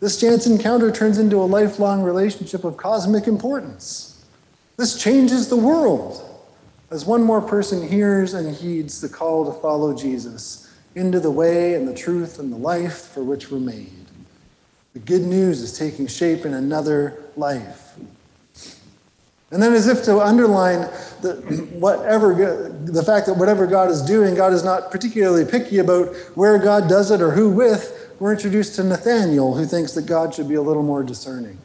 This 0.00 0.20
chance 0.20 0.46
encounter 0.46 0.90
turns 0.90 1.18
into 1.18 1.36
a 1.36 1.44
lifelong 1.44 2.02
relationship 2.02 2.64
of 2.64 2.76
cosmic 2.76 3.26
importance. 3.26 4.24
This 4.76 5.00
changes 5.00 5.48
the 5.48 5.56
world 5.56 6.22
as 6.90 7.04
one 7.04 7.22
more 7.22 7.40
person 7.40 7.86
hears 7.86 8.34
and 8.34 8.54
heeds 8.54 9.00
the 9.00 9.08
call 9.08 9.50
to 9.50 9.60
follow 9.60 9.94
Jesus 9.94 10.72
into 10.94 11.20
the 11.20 11.30
way 11.30 11.74
and 11.74 11.86
the 11.86 11.94
truth 11.94 12.38
and 12.38 12.52
the 12.52 12.56
life 12.56 13.08
for 13.08 13.22
which 13.22 13.50
we're 13.50 13.58
made. 13.58 13.95
The 14.96 15.02
good 15.02 15.26
news 15.26 15.60
is 15.60 15.76
taking 15.76 16.06
shape 16.06 16.46
in 16.46 16.54
another 16.54 17.22
life. 17.36 17.98
And 19.50 19.62
then, 19.62 19.74
as 19.74 19.88
if 19.88 20.02
to 20.04 20.20
underline 20.20 20.88
the, 21.20 21.34
whatever, 21.74 22.32
the 22.82 23.02
fact 23.02 23.26
that 23.26 23.34
whatever 23.34 23.66
God 23.66 23.90
is 23.90 24.00
doing, 24.00 24.34
God 24.34 24.54
is 24.54 24.64
not 24.64 24.90
particularly 24.90 25.44
picky 25.44 25.80
about 25.80 26.16
where 26.34 26.56
God 26.56 26.88
does 26.88 27.10
it 27.10 27.20
or 27.20 27.32
who 27.32 27.50
with, 27.50 28.10
we're 28.20 28.32
introduced 28.32 28.76
to 28.76 28.84
Nathaniel, 28.84 29.54
who 29.54 29.66
thinks 29.66 29.92
that 29.92 30.06
God 30.06 30.34
should 30.34 30.48
be 30.48 30.54
a 30.54 30.62
little 30.62 30.82
more 30.82 31.02
discerning. 31.02 31.58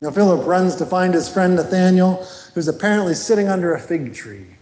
Now, 0.00 0.10
Philip 0.10 0.44
runs 0.44 0.74
to 0.74 0.86
find 0.86 1.14
his 1.14 1.28
friend 1.28 1.54
Nathaniel, 1.54 2.26
who's 2.52 2.66
apparently 2.66 3.14
sitting 3.14 3.46
under 3.46 3.74
a 3.74 3.78
fig 3.78 4.12
tree. 4.12 4.56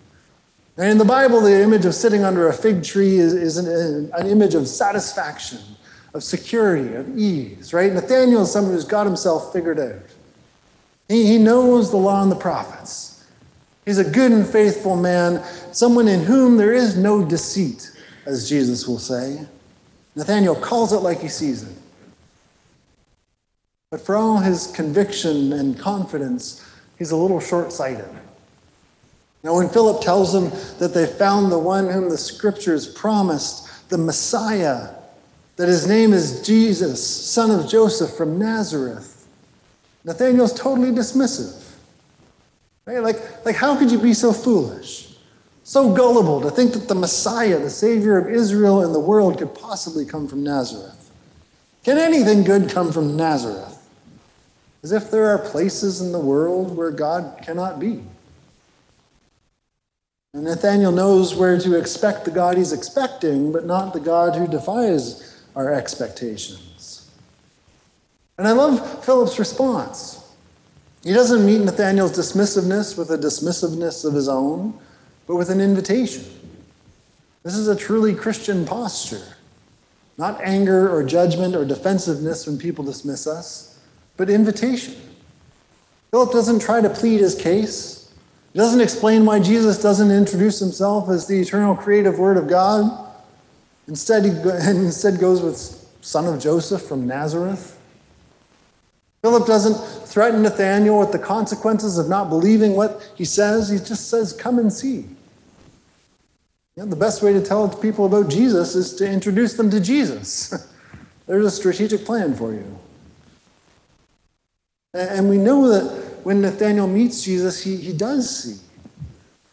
And 0.77 0.91
in 0.91 0.99
the 0.99 1.07
Bible, 1.07 1.41
the 1.41 1.63
image 1.63 1.87
of 1.87 1.95
sitting 1.95 2.23
under 2.23 2.49
a 2.49 2.53
fig 2.53 2.85
tree 2.85 3.17
is, 3.17 3.33
is 3.33 3.57
an, 3.57 4.13
an 4.13 4.27
image 4.27 4.55
of 4.55 4.69
satisfaction 4.69 5.76
of 6.17 6.25
security, 6.25 6.95
of 6.95 7.19
ease, 7.19 7.75
right? 7.75 7.93
Nathaniel 7.93 8.41
is 8.43 8.51
someone 8.51 8.73
who's 8.73 8.87
got 8.87 9.07
himself 9.07 9.53
figured 9.53 9.79
out. 9.79 10.01
He, 11.09 11.27
he 11.27 11.39
knows 11.39 11.91
the 11.91 11.99
law 11.99 12.23
and 12.23 12.33
the 12.33 12.37
prophets. 12.37 13.23
He's 13.85 13.99
a 13.99 14.11
good 14.11 14.33
and 14.33 14.47
faithful 14.47 14.97
man, 14.97 15.45
someone 15.73 16.09
in 16.09 16.25
whom 16.25 16.57
there 16.57 16.73
is 16.73 16.97
no 16.97 17.23
deceit, 17.23 17.93
as 18.25 18.49
Jesus 18.49 18.89
will 18.89 18.99
say. 18.99 19.47
Nathaniel 20.15 20.57
calls 20.57 20.95
it 20.95 21.01
like 21.01 21.21
he 21.21 21.29
sees 21.29 21.63
it. 21.63 21.77
But 23.91 24.01
for 24.01 24.17
all 24.17 24.39
his 24.39 24.69
conviction 24.69 25.53
and 25.53 25.79
confidence, 25.79 26.67
he's 26.99 27.11
a 27.11 27.17
little 27.17 27.41
short 27.41 27.73
sighted. 27.73 28.09
Now, 29.45 29.57
when 29.57 29.69
Philip 29.69 30.03
tells 30.03 30.35
him 30.35 30.51
that 30.79 30.95
they 30.95 31.05
found 31.05 31.53
the 31.53 31.59
one 31.59 31.91
whom 31.91 32.09
the 32.09 32.19
scriptures 32.19 32.89
promised, 32.89 33.91
the 33.91 33.99
Messiah, 33.99 34.96
that 35.57 35.69
his 35.69 35.87
name 35.87 36.13
is 36.13 36.43
Jesus, 36.47 37.05
son 37.05 37.51
of 37.51 37.69
Joseph 37.69 38.11
from 38.11 38.39
Nazareth. 38.39 39.27
Nathaniel's 40.05 40.53
totally 40.53 40.93
dismissive. 40.93 41.63
Right? 42.85 43.01
Like, 43.01 43.45
like, 43.45 43.57
how 43.57 43.77
could 43.77 43.91
you 43.91 43.99
be 43.99 44.15
so 44.15 44.33
foolish, 44.33 45.17
so 45.65 45.93
gullible 45.93 46.41
to 46.43 46.51
think 46.51 46.75
that 46.75 46.89
the 46.89 46.95
Messiah, 46.95 47.59
the 47.59 47.71
Savior 47.71 48.17
of 48.17 48.29
Israel 48.29 48.85
and 48.85 48.95
the 48.95 49.01
world, 49.01 49.39
could 49.39 49.55
possibly 49.55 50.05
come 50.05 50.29
from 50.29 50.45
Nazareth? 50.45 51.11
Can 51.83 51.99
anything 51.99 52.45
good 52.45 52.71
come 52.71 52.93
from 52.93 53.17
Nazareth? 53.17 53.73
As 54.83 54.93
if 54.93 55.11
there 55.11 55.27
are 55.27 55.39
places 55.39 56.01
in 56.01 56.13
the 56.13 56.21
world 56.21 56.77
where 56.77 56.91
God 56.93 57.41
cannot 57.43 57.81
be. 57.81 58.05
And 60.33 60.45
Nathaniel 60.45 60.93
knows 60.93 61.35
where 61.35 61.59
to 61.59 61.79
expect 61.79 62.25
the 62.25 62.31
God 62.31 62.59
he's 62.59 62.73
expecting, 62.73 63.53
but 63.53 63.65
not 63.65 63.95
the 63.95 64.01
God 64.01 64.37
who 64.37 64.47
defies 64.47 65.36
our 65.57 65.73
expectations. 65.73 67.11
And 68.39 68.47
I 68.47 68.53
love 68.53 69.05
Philip's 69.05 69.39
response. 69.39 70.23
He 71.03 71.13
doesn't 71.13 71.47
meet 71.47 71.63
Nathaniel's 71.63 72.17
dismissiveness 72.17 72.99
with 72.99 73.11
a 73.11 73.17
dismissiveness 73.17 74.05
of 74.05 74.13
his 74.13 74.29
own, 74.29 74.79
but 75.27 75.37
with 75.37 75.51
an 75.51 75.61
invitation. 75.61 76.25
This 77.43 77.55
is 77.55 77.69
a 77.69 77.77
truly 77.77 78.15
Christian 78.15 78.67
posture. 78.67 79.23
Not 80.19 80.41
anger 80.43 80.95
or 80.95 81.03
judgment 81.03 81.55
or 81.55 81.65
defensiveness 81.65 82.47
when 82.47 82.59
people 82.59 82.85
dismiss 82.85 83.27
us, 83.27 83.79
but 84.17 84.29
invitation. 84.29 84.95
Philip 86.11 86.33
doesn't 86.33 86.61
try 86.61 86.81
to 86.81 86.91
plead 86.91 87.21
his 87.21 87.35
case. 87.35 88.13
He 88.53 88.59
doesn't 88.59 88.81
explain 88.81 89.25
why 89.25 89.41
Jesus 89.41 89.81
doesn't 89.81 90.11
introduce 90.11 90.59
himself 90.59 91.09
as 91.09 91.27
the 91.27 91.41
eternal 91.41 91.75
creative 91.75 92.19
Word 92.19 92.37
of 92.37 92.49
God. 92.49 93.06
Instead, 93.89 94.25
he 94.25 94.31
instead 94.69 95.19
goes 95.19 95.43
with 95.43 95.57
son 96.01 96.27
of 96.27 96.41
Joseph 96.41 96.83
from 96.83 97.07
Nazareth. 97.07 97.79
Philip 99.23 99.47
doesn't 99.47 99.75
threaten 100.07 100.43
Nathanael 100.43 101.01
with 101.01 101.13
the 101.13 101.19
consequences 101.19 101.99
of 101.99 102.09
not 102.09 102.29
believing 102.29 102.75
what 102.75 103.13
he 103.17 103.25
says. 103.25 103.69
He 103.69 103.79
just 103.79 104.09
says, 104.09 104.33
Come 104.33 104.59
and 104.59 104.73
see. 104.73 105.05
You 106.77 106.85
know, 106.85 106.87
the 106.87 106.97
best 106.97 107.23
way 107.23 107.33
to 107.33 107.43
tell 107.43 107.69
people 107.69 108.07
about 108.07 108.29
Jesus 108.29 108.75
is 108.75 108.95
to 108.97 109.11
introduce 109.11 109.55
them 109.55 109.71
to 109.71 109.81
Jesus. 109.81 110.69
There's 111.27 111.47
a 111.47 111.51
strategic 111.51 112.05
plan 112.05 112.35
for 112.35 112.53
you. 112.53 112.79
And 114.95 115.29
we 115.29 115.39
know 115.39 115.69
that 115.69 116.25
when 116.25 116.41
Nathanael 116.41 116.87
meets 116.87 117.23
Jesus, 117.23 117.63
he, 117.65 117.77
he 117.77 117.93
does 117.93 118.45
see. 118.45 118.61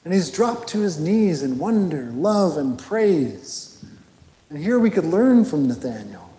And 0.06 0.13
he's 0.13 0.30
dropped 0.30 0.68
to 0.70 0.82
his 0.82 1.00
knees 1.00 1.44
in 1.44 1.58
wonder, 1.58 2.12
love, 2.12 2.58
and 2.58 2.78
praise. 2.78 3.73
And 4.53 4.62
here 4.63 4.77
we 4.77 4.91
could 4.91 5.05
learn 5.05 5.45
from 5.45 5.67
Nathanael. 5.67 6.29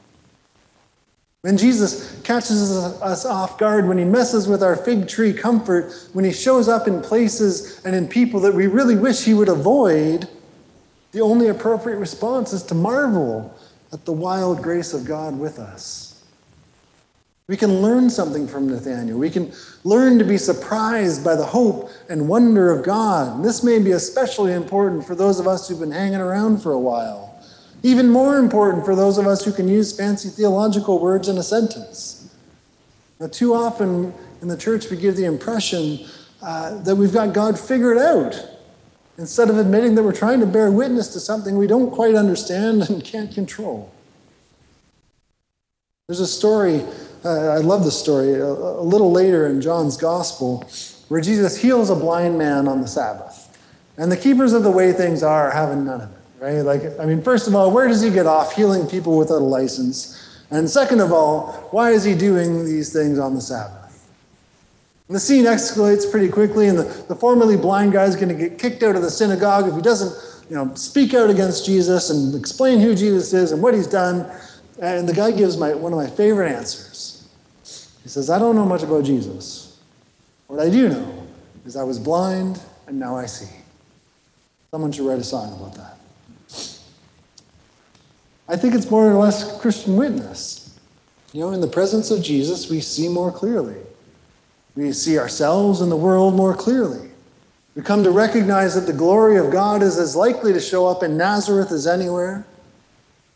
When 1.41 1.57
Jesus 1.57 2.21
catches 2.23 2.73
us 3.03 3.25
off 3.27 3.59
guard, 3.59 3.89
when 3.89 3.99
he 3.99 4.05
messes 4.05 4.47
with 4.47 4.63
our 4.63 4.77
fig 4.77 5.09
tree 5.09 5.33
comfort, 5.33 5.93
when 6.13 6.25
he 6.25 6.33
shows 6.33 6.69
up 6.69 6.87
in 6.87 7.03
places 7.03 7.85
and 7.85 7.93
in 7.93 8.07
people 8.07 8.39
that 8.43 8.55
we 8.55 8.69
really 8.69 8.95
wish 8.95 9.25
he 9.25 9.35
would 9.35 9.49
avoid, 9.49 10.29
the 11.11 11.23
only 11.23 11.49
appropriate 11.49 11.97
response 11.97 12.53
is 12.53 12.63
to 12.63 12.75
marvel 12.77 13.53
at 13.93 14.05
the 14.05 14.13
wild 14.13 14.63
grace 14.63 14.95
of 14.95 15.05
God 15.05 15.37
with 15.37 15.59
us. 15.59 16.23
We 17.49 17.57
can 17.57 17.83
learn 17.83 18.11
something 18.11 18.47
from 18.47 18.69
Nathanael. 18.69 19.19
We 19.19 19.29
can 19.29 19.53
learn 19.83 20.21
to 20.21 20.25
be 20.25 20.39
surprised 20.39 21.25
by 21.25 21.35
the 21.35 21.47
hope 21.47 21.91
and 22.09 22.29
wonder 22.29 22.71
of 22.71 22.85
God. 22.85 23.35
And 23.35 23.45
this 23.45 23.65
may 23.65 23.81
be 23.81 23.91
especially 23.91 24.53
important 24.53 25.05
for 25.05 25.17
those 25.17 25.41
of 25.41 25.49
us 25.49 25.69
who've 25.69 25.81
been 25.81 25.91
hanging 25.91 26.21
around 26.21 26.63
for 26.63 26.71
a 26.71 26.79
while. 26.79 27.34
Even 27.85 28.09
more 28.09 28.39
important 28.39 28.87
for 28.87 28.97
those 28.97 29.19
of 29.19 29.27
us 29.27 29.45
who 29.45 29.53
can 29.53 29.69
use 29.69 29.95
fancy 29.95 30.31
theological 30.31 30.99
words 30.99 31.29
in 31.29 31.37
a 31.37 31.43
sentence. 31.43 32.35
Now, 33.21 33.27
too 33.29 33.53
often 33.55 34.15
in 34.41 34.49
the 34.49 34.57
church, 34.57 34.91
we 34.91 34.97
give 34.97 35.17
the 35.17 35.27
impression 35.27 36.01
uh, 36.43 36.83
that 36.83 36.97
we've 36.97 37.13
got 37.13 37.35
God 37.35 37.61
figured 37.61 37.99
out 37.99 38.35
instead 39.19 39.51
of 39.51 39.59
admitting 39.59 39.95
that 39.97 40.03
we're 40.03 40.15
trying 40.15 40.41
to 40.41 40.47
bear 40.47 40.71
witness 40.71 41.09
to 41.09 41.21
something 41.21 41.59
we 41.59 41.67
don't 41.67 41.91
quite 41.91 42.15
understand 42.15 42.89
and 42.89 43.05
can't 43.05 43.33
control. 43.33 43.93
There's 46.09 46.21
a 46.21 46.27
story, 46.27 46.83
uh, 47.23 47.29
I 47.29 47.59
love 47.59 47.85
this 47.85 48.01
story, 48.01 48.33
a, 48.33 48.47
a 48.47 48.83
little 48.83 49.13
later 49.13 49.47
in 49.47 49.61
John's 49.61 49.99
Gospel, 49.99 50.67
where 51.09 51.21
Jesus 51.21 51.61
heals 51.61 51.91
a 51.91 51.95
blind 51.95 52.39
man 52.39 52.67
on 52.67 52.81
the 52.81 52.89
Sabbath. 52.89 53.59
And 53.99 54.11
the 54.11 54.17
keepers 54.17 54.55
of 54.55 54.63
the 54.63 54.71
way 54.71 54.93
things 54.93 55.23
are 55.23 55.51
having 55.51 55.85
none 55.85 56.01
of 56.01 56.11
it, 56.11 56.14
right? 56.45 56.61
Like, 56.61 57.01
I 57.01 57.07
mean, 57.07 57.23
first 57.23 57.49
of 57.49 57.55
all, 57.55 57.71
where 57.71 57.89
does 57.89 58.03
he 58.03 58.11
get 58.11 58.27
off 58.27 58.55
healing 58.55 58.87
people 58.87 59.17
without 59.17 59.41
a 59.41 59.45
license? 59.45 60.21
And 60.51 60.69
second 60.69 61.01
of 61.01 61.11
all, 61.11 61.53
why 61.71 61.93
is 61.93 62.05
he 62.05 62.15
doing 62.15 62.67
these 62.67 62.93
things 62.93 63.19
on 63.19 63.35
the 63.35 63.41
Sabbath? 63.41 64.11
And 65.09 65.17
the 65.17 65.21
scene 65.21 65.47
escalates 65.47 66.11
pretty 66.11 66.29
quickly, 66.29 66.69
and 66.69 66.79
the, 66.79 66.85
the 67.09 67.15
formerly 67.15 67.57
blind 67.57 67.93
guy 67.93 68.05
is 68.05 68.15
going 68.15 68.29
to 68.29 68.35
get 68.35 68.59
kicked 68.59 68.83
out 68.83 68.95
of 68.95 69.01
the 69.01 69.11
synagogue 69.11 69.69
if 69.69 69.75
he 69.75 69.81
doesn't 69.81 70.51
you 70.51 70.57
know, 70.57 70.75
speak 70.75 71.15
out 71.15 71.31
against 71.31 71.65
Jesus 71.65 72.11
and 72.11 72.35
explain 72.35 72.79
who 72.79 72.95
Jesus 72.95 73.33
is 73.33 73.53
and 73.53 73.63
what 73.63 73.73
he's 73.73 73.87
done. 73.87 74.31
And 74.81 75.09
the 75.09 75.15
guy 75.15 75.31
gives 75.31 75.57
my, 75.57 75.73
one 75.73 75.95
of 75.95 75.99
my 75.99 76.09
favorite 76.09 76.53
answers. 76.53 77.27
He 78.03 78.11
says, 78.11 78.29
I 78.29 78.39
don't 78.39 78.55
know 78.55 78.67
much 78.67 78.83
about 78.83 79.05
Jesus. 79.05 79.81
What 80.47 80.61
I 80.61 80.69
do 80.69 80.91
know 80.91 81.27
is 81.65 81.75
I 81.75 81.85
was 81.85 81.99
blind 81.99 82.61
and 82.87 83.01
now 83.01 83.17
I 83.17 83.25
see. 83.25 83.49
Someone 84.71 84.93
should 84.93 85.07
write 85.07 85.21
a 85.21 85.25
song 85.25 85.55
about 85.59 85.75
that. 85.77 86.04
I 88.49 88.57
think 88.57 88.75
it's 88.75 88.91
more 88.91 89.11
or 89.11 89.15
less 89.15 89.59
Christian 89.61 89.97
witness. 89.97 90.79
You 91.33 91.41
know, 91.41 91.53
in 91.53 91.61
the 91.61 91.67
presence 91.67 92.11
of 92.11 92.23
Jesus, 92.23 92.71
we 92.71 92.81
see 92.81 93.09
more 93.09 93.33
clearly. 93.33 93.77
We 94.77 94.93
see 94.93 95.19
ourselves 95.19 95.81
and 95.81 95.91
the 95.91 95.97
world 95.97 96.35
more 96.35 96.55
clearly. 96.55 97.11
We 97.75 97.83
come 97.83 98.05
to 98.05 98.11
recognize 98.11 98.75
that 98.75 98.87
the 98.87 98.97
glory 98.97 99.37
of 99.37 99.51
God 99.51 99.83
is 99.83 99.99
as 99.99 100.15
likely 100.15 100.53
to 100.53 100.61
show 100.61 100.87
up 100.87 101.03
in 101.03 101.17
Nazareth 101.17 101.73
as 101.73 101.87
anywhere. 101.87 102.47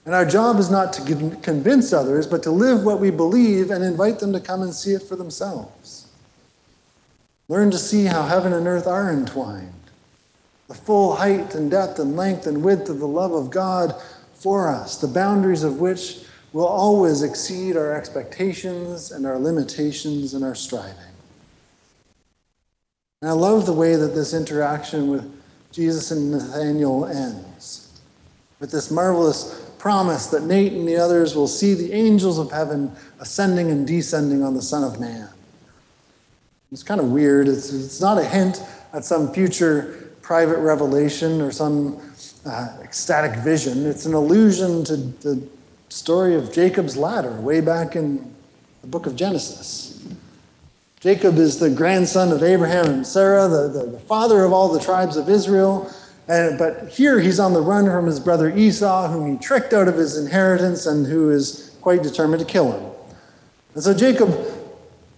And 0.04 0.14
our 0.14 0.24
job 0.24 0.58
is 0.58 0.70
not 0.70 0.92
to 0.94 1.36
convince 1.42 1.92
others, 1.92 2.26
but 2.26 2.42
to 2.44 2.50
live 2.50 2.84
what 2.84 3.00
we 3.00 3.10
believe 3.10 3.70
and 3.70 3.84
invite 3.84 4.20
them 4.20 4.32
to 4.32 4.40
come 4.40 4.62
and 4.62 4.72
see 4.72 4.92
it 4.92 5.02
for 5.02 5.16
themselves. 5.16 6.06
Learn 7.48 7.70
to 7.70 7.78
see 7.78 8.04
how 8.04 8.22
heaven 8.22 8.52
and 8.52 8.66
earth 8.66 8.86
are 8.86 9.12
entwined, 9.12 9.72
the 10.68 10.74
full 10.74 11.16
height 11.16 11.54
and 11.54 11.70
depth 11.70 11.98
and 11.98 12.16
length 12.16 12.46
and 12.46 12.62
width 12.62 12.88
of 12.88 13.00
the 13.00 13.08
love 13.08 13.32
of 13.32 13.50
God 13.50 13.94
for 14.38 14.68
us, 14.68 14.96
the 14.96 15.08
boundaries 15.08 15.64
of 15.64 15.80
which 15.80 16.20
will 16.52 16.66
always 16.66 17.22
exceed 17.22 17.76
our 17.76 17.92
expectations 17.92 19.10
and 19.10 19.26
our 19.26 19.38
limitations 19.38 20.34
and 20.34 20.44
our 20.44 20.54
striving. 20.54 20.94
And 23.20 23.30
I 23.30 23.34
love 23.34 23.66
the 23.66 23.72
way 23.72 23.96
that 23.96 24.14
this 24.14 24.32
interaction 24.32 25.10
with 25.10 25.30
Jesus 25.72 26.10
and 26.10 26.30
Nathaniel 26.30 27.04
ends 27.04 28.00
with 28.60 28.70
this 28.70 28.90
marvelous 28.90 29.70
promise 29.78 30.28
that 30.28 30.42
Nate 30.42 30.72
and 30.72 30.88
the 30.88 30.96
others 30.96 31.34
will 31.34 31.48
see 31.48 31.74
the 31.74 31.92
angels 31.92 32.38
of 32.38 32.50
heaven 32.50 32.92
ascending 33.20 33.70
and 33.70 33.86
descending 33.86 34.42
on 34.42 34.54
the 34.54 34.62
Son 34.62 34.82
of 34.82 35.00
Man. 35.00 35.28
It's 36.72 36.82
kind 36.82 37.00
of 37.00 37.10
weird. 37.10 37.48
It's, 37.48 37.72
it's 37.72 38.00
not 38.00 38.18
a 38.18 38.24
hint 38.24 38.62
at 38.92 39.04
some 39.04 39.32
future 39.32 40.12
private 40.22 40.58
revelation 40.58 41.40
or 41.40 41.50
some 41.50 42.00
uh, 42.46 42.76
ecstatic 42.82 43.38
vision. 43.40 43.86
It's 43.86 44.06
an 44.06 44.14
allusion 44.14 44.84
to 44.84 44.96
the 44.96 45.48
story 45.88 46.34
of 46.34 46.52
Jacob's 46.52 46.96
ladder 46.96 47.32
way 47.40 47.60
back 47.60 47.96
in 47.96 48.34
the 48.82 48.86
book 48.86 49.06
of 49.06 49.16
Genesis. 49.16 50.06
Jacob 51.00 51.36
is 51.36 51.58
the 51.58 51.70
grandson 51.70 52.32
of 52.32 52.42
Abraham 52.42 52.86
and 52.86 53.06
Sarah, 53.06 53.46
the, 53.48 53.68
the, 53.68 53.90
the 53.92 53.98
father 54.00 54.44
of 54.44 54.52
all 54.52 54.72
the 54.72 54.80
tribes 54.80 55.16
of 55.16 55.28
Israel. 55.28 55.92
And, 56.26 56.58
but 56.58 56.88
here 56.88 57.20
he's 57.20 57.40
on 57.40 57.54
the 57.54 57.60
run 57.60 57.86
from 57.86 58.06
his 58.06 58.20
brother 58.20 58.54
Esau, 58.54 59.08
whom 59.08 59.32
he 59.32 59.38
tricked 59.38 59.72
out 59.72 59.88
of 59.88 59.96
his 59.96 60.18
inheritance 60.18 60.86
and 60.86 61.06
who 61.06 61.30
is 61.30 61.76
quite 61.80 62.02
determined 62.02 62.40
to 62.40 62.46
kill 62.46 62.72
him. 62.72 62.92
And 63.74 63.82
so 63.82 63.94
Jacob 63.94 64.36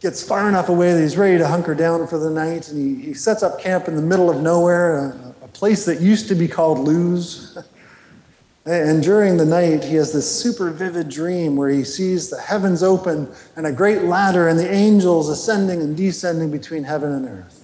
gets 0.00 0.22
far 0.22 0.48
enough 0.48 0.68
away 0.68 0.92
that 0.92 1.00
he's 1.00 1.16
ready 1.16 1.38
to 1.38 1.48
hunker 1.48 1.74
down 1.74 2.06
for 2.06 2.18
the 2.18 2.30
night, 2.30 2.68
and 2.68 2.98
he, 2.98 3.06
he 3.06 3.14
sets 3.14 3.42
up 3.42 3.60
camp 3.60 3.88
in 3.88 3.96
the 3.96 4.02
middle 4.02 4.30
of 4.30 4.40
nowhere, 4.40 4.98
a, 4.98 5.29
place 5.52 5.84
that 5.86 6.00
used 6.00 6.28
to 6.28 6.34
be 6.34 6.48
called 6.48 6.80
Luz. 6.80 7.58
And 8.66 9.02
during 9.02 9.36
the 9.36 9.46
night, 9.46 9.84
he 9.84 9.94
has 9.94 10.12
this 10.12 10.30
super 10.30 10.70
vivid 10.70 11.08
dream 11.08 11.56
where 11.56 11.70
he 11.70 11.82
sees 11.82 12.28
the 12.28 12.40
heavens 12.40 12.82
open 12.82 13.28
and 13.56 13.66
a 13.66 13.72
great 13.72 14.02
ladder 14.02 14.48
and 14.48 14.58
the 14.58 14.70
angels 14.70 15.28
ascending 15.28 15.80
and 15.80 15.96
descending 15.96 16.50
between 16.50 16.84
heaven 16.84 17.12
and 17.12 17.26
earth. 17.26 17.60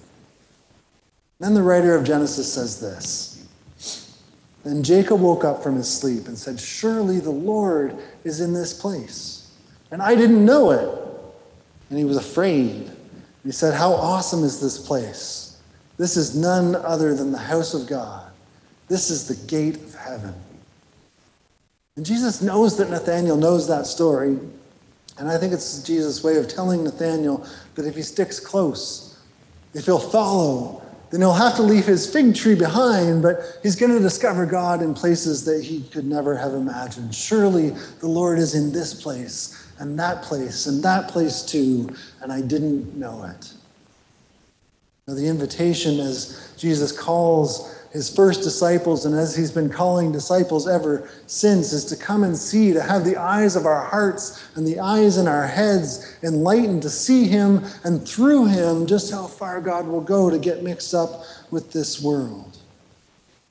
Then 1.39 1.53
the 1.53 1.61
writer 1.61 1.95
of 1.95 2.03
Genesis 2.03 2.51
says 2.51 2.79
this 2.79 3.47
Then 4.63 4.81
Jacob 4.81 5.21
woke 5.21 5.43
up 5.43 5.61
from 5.61 5.75
his 5.75 5.87
sleep 5.87 6.27
and 6.27 6.37
said, 6.37 6.59
Surely 6.59 7.19
the 7.19 7.29
Lord 7.29 7.95
is 8.23 8.41
in 8.41 8.53
this 8.53 8.73
place. 8.73 9.51
And 9.91 10.01
I 10.01 10.15
didn't 10.15 10.43
know 10.43 10.71
it. 10.71 10.89
And 11.89 11.97
he 11.97 12.05
was 12.05 12.17
afraid. 12.17 12.91
He 13.43 13.51
said, 13.51 13.75
How 13.75 13.93
awesome 13.93 14.43
is 14.43 14.59
this 14.59 14.77
place? 14.77 15.46
This 15.97 16.15
is 16.15 16.35
none 16.35 16.75
other 16.75 17.15
than 17.15 17.31
the 17.31 17.37
house 17.37 17.73
of 17.73 17.87
God. 17.87 18.31
This 18.87 19.09
is 19.09 19.27
the 19.27 19.47
gate 19.47 19.75
of 19.75 19.95
heaven. 19.95 20.33
And 21.95 22.05
Jesus 22.05 22.41
knows 22.41 22.77
that 22.77 22.89
Nathanael 22.89 23.37
knows 23.37 23.67
that 23.67 23.87
story. 23.87 24.37
And 25.17 25.27
I 25.27 25.37
think 25.37 25.51
it's 25.51 25.81
Jesus' 25.81 26.23
way 26.23 26.37
of 26.37 26.47
telling 26.47 26.83
Nathanael 26.83 27.45
that 27.75 27.85
if 27.85 27.95
he 27.95 28.03
sticks 28.03 28.39
close, 28.39 29.19
if 29.73 29.85
he'll 29.85 29.97
follow, 29.97 30.83
then 31.09 31.21
he'll 31.21 31.33
have 31.33 31.55
to 31.55 31.63
leave 31.63 31.85
his 31.85 32.11
fig 32.11 32.35
tree 32.35 32.53
behind, 32.53 33.23
but 33.23 33.59
he's 33.63 33.75
going 33.75 33.91
to 33.91 33.99
discover 33.99 34.45
God 34.45 34.81
in 34.81 34.93
places 34.93 35.45
that 35.45 35.63
he 35.63 35.83
could 35.83 36.05
never 36.05 36.35
have 36.35 36.53
imagined. 36.53 37.15
Surely 37.15 37.69
the 37.99 38.07
Lord 38.07 38.37
is 38.39 38.53
in 38.53 38.71
this 38.71 38.93
place 38.93 39.67
and 39.79 39.97
that 39.99 40.21
place 40.21 40.67
and 40.67 40.83
that 40.83 41.07
place 41.07 41.41
too, 41.43 41.89
and 42.21 42.31
I 42.31 42.41
didn't 42.41 42.95
know 42.95 43.23
it. 43.23 43.53
Now, 45.07 45.13
the 45.13 45.27
invitation 45.27 46.01
as 46.01 46.53
Jesus 46.57 46.91
calls 46.91 47.73
his 47.93 48.13
first 48.13 48.43
disciples, 48.43 49.05
and 49.05 49.15
as 49.15 49.37
he's 49.37 49.51
been 49.51 49.69
calling 49.69 50.11
disciples 50.11 50.67
ever 50.67 51.09
since, 51.27 51.71
is 51.71 51.85
to 51.85 51.95
come 51.95 52.25
and 52.25 52.37
see, 52.37 52.73
to 52.73 52.81
have 52.81 53.05
the 53.05 53.15
eyes 53.15 53.55
of 53.55 53.65
our 53.65 53.85
hearts 53.85 54.45
and 54.55 54.67
the 54.67 54.81
eyes 54.81 55.15
in 55.17 55.25
our 55.25 55.47
heads 55.47 56.17
enlightened, 56.23 56.81
to 56.81 56.89
see 56.89 57.25
him 57.25 57.63
and 57.85 58.05
through 58.05 58.47
him 58.47 58.85
just 58.85 59.09
how 59.09 59.27
far 59.27 59.61
God 59.61 59.87
will 59.87 60.01
go 60.01 60.29
to 60.29 60.37
get 60.37 60.61
mixed 60.61 60.93
up 60.93 61.23
with 61.51 61.71
this 61.71 62.03
world. 62.03 62.57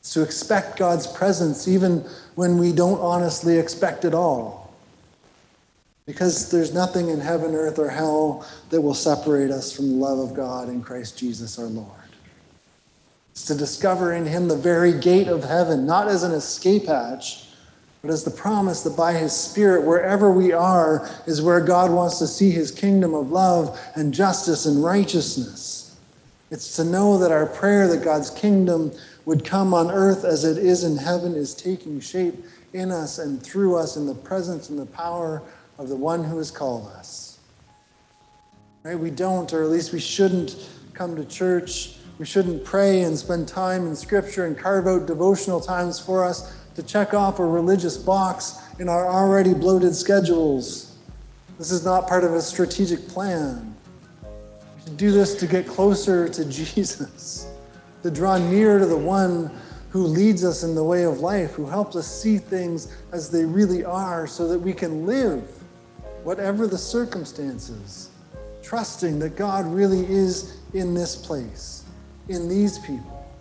It's 0.01 0.13
to 0.13 0.23
expect 0.23 0.79
God's 0.79 1.07
presence 1.07 1.67
even 1.67 2.05
when 2.35 2.59
we 2.59 2.71
don't 2.71 3.01
honestly 3.01 3.59
expect 3.59 4.05
it 4.05 4.13
all. 4.13 4.66
Because 6.07 6.51
there's 6.51 6.73
nothing 6.73 7.09
in 7.09 7.21
heaven, 7.21 7.55
earth, 7.55 7.79
or 7.79 7.89
hell 7.89 8.47
that 8.71 8.81
will 8.81 8.95
separate 8.95 9.51
us 9.51 9.73
from 9.73 9.89
the 9.89 9.97
love 9.97 10.21
of 10.21 10.35
God 10.35 10.69
in 10.69 10.81
Christ 10.81 11.19
Jesus 11.19 11.59
our 11.59 11.67
Lord. 11.67 11.91
It's 13.33 13.45
to 13.47 13.55
discover 13.55 14.15
in 14.15 14.25
him 14.25 14.49
the 14.49 14.57
very 14.57 14.99
gate 14.99 15.27
of 15.27 15.45
heaven, 15.45 15.85
not 15.85 16.09
as 16.09 16.23
an 16.23 16.33
escape 16.33 16.87
hatch, 16.87 17.49
but 18.07 18.13
as 18.13 18.23
the 18.23 18.31
promise 18.31 18.83
that 18.83 18.97
by 18.97 19.15
His 19.15 19.33
Spirit, 19.33 19.85
wherever 19.85 20.31
we 20.31 20.53
are, 20.53 21.11
is 21.27 21.43
where 21.43 21.61
God 21.61 21.91
wants 21.91 22.21
to 22.21 22.29
see 22.29 22.53
His 22.53 22.71
kingdom 22.71 23.15
of 23.15 23.33
love 23.33 23.81
and 23.97 24.15
justice 24.15 24.65
and 24.65 24.85
righteousness. 24.85 25.97
It's 26.53 26.77
to 26.77 26.85
know 26.85 27.19
that 27.19 27.33
our 27.33 27.47
prayer 27.47 27.89
that 27.89 28.05
God's 28.05 28.31
kingdom 28.31 28.93
would 29.25 29.45
come 29.45 29.75
on 29.75 29.91
earth 29.91 30.25
as 30.25 30.45
it 30.45 30.57
is 30.57 30.85
in 30.85 30.97
heaven 30.97 31.35
is 31.35 31.53
taking 31.53 31.99
shape 31.99 32.45
in 32.73 32.93
us 32.93 33.19
and 33.19 33.43
through 33.43 33.77
us 33.77 33.97
in 33.97 34.07
the 34.07 34.15
presence 34.15 34.71
and 34.71 34.79
the 34.79 34.87
power 34.87 35.43
of 35.79 35.89
the 35.89 35.97
one 35.97 36.25
who 36.25 36.39
has 36.39 36.51
called 36.51 36.87
us. 36.89 37.39
Right? 38.83 38.99
We 38.99 39.11
don't, 39.11 39.53
or 39.53 39.63
at 39.63 39.71
least 39.71 39.93
we 39.93 40.01
shouldn't, 40.01 40.57
come 40.97 41.15
to 41.15 41.25
church. 41.25 41.97
We 42.19 42.25
shouldn't 42.25 42.65
pray 42.65 43.03
and 43.03 43.19
spend 43.19 43.47
time 43.47 43.87
in 43.87 43.95
Scripture 43.95 44.47
and 44.47 44.57
carve 44.57 44.87
out 44.87 45.07
devotional 45.07 45.61
times 45.61 46.01
for 46.01 46.25
us 46.25 46.57
to 46.75 46.83
check 46.83 47.13
off 47.13 47.39
a 47.39 47.45
religious 47.45 47.97
box 47.99 48.59
in 48.79 48.89
our 48.89 49.07
already 49.07 49.53
bloated 49.53 49.95
schedules. 49.95 50.97
This 51.59 51.71
is 51.71 51.85
not 51.85 52.09
part 52.09 52.25
of 52.25 52.33
a 52.33 52.41
strategic 52.41 53.09
plan. 53.09 53.75
We 54.23 54.85
should 54.85 54.97
do 54.97 55.11
this 55.11 55.35
to 55.37 55.47
get 55.47 55.67
closer 55.67 56.29
to 56.29 56.45
Jesus, 56.51 57.47
to 58.03 58.11
draw 58.11 58.39
near 58.39 58.79
to 58.79 58.87
the 58.87 58.97
one 58.97 59.51
who 59.91 60.03
leads 60.07 60.45
us 60.45 60.63
in 60.63 60.75
the 60.75 60.85
way 60.85 61.05
of 61.05 61.21
life, 61.21 61.53
who 61.53 61.67
helps 61.67 61.97
us 61.97 62.07
see 62.07 62.39
things 62.39 62.95
as 63.13 63.31
they 63.31 63.45
really 63.45 63.85
are 63.85 64.27
so 64.27 64.47
that 64.49 64.59
we 64.59 64.73
can 64.73 65.07
live, 65.07 65.56
whatever 66.27 66.67
the 66.67 66.77
circumstances, 66.77 68.11
trusting 68.61 69.21
that 69.21 69.37
God 69.37 69.65
really 69.65 70.05
is 70.07 70.59
in 70.75 70.93
this 70.93 71.15
place, 71.15 71.85
in 72.29 72.49
these 72.49 72.81
people, 72.81 73.33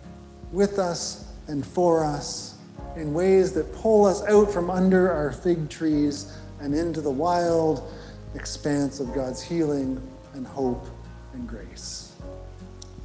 with 0.52 0.78
us 0.78 1.24
and 1.48 1.66
for 1.66 2.04
us 2.04 2.54
in 2.94 3.12
ways 3.12 3.50
that 3.54 3.74
pull 3.74 4.04
us 4.04 4.22
out 4.28 4.52
from 4.52 4.70
under 4.70 5.10
our 5.10 5.32
fig 5.32 5.68
trees 5.68 6.32
and 6.60 6.72
into 6.76 7.00
the 7.00 7.10
wild 7.10 7.92
expanse 8.36 9.00
of 9.00 9.12
God's 9.12 9.42
healing 9.42 10.00
and 10.34 10.46
hope 10.46 10.86
and 11.32 11.48
grace. 11.48 12.14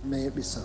May 0.03 0.27
it 0.27 0.35
be 0.35 0.43
so. 0.43 0.61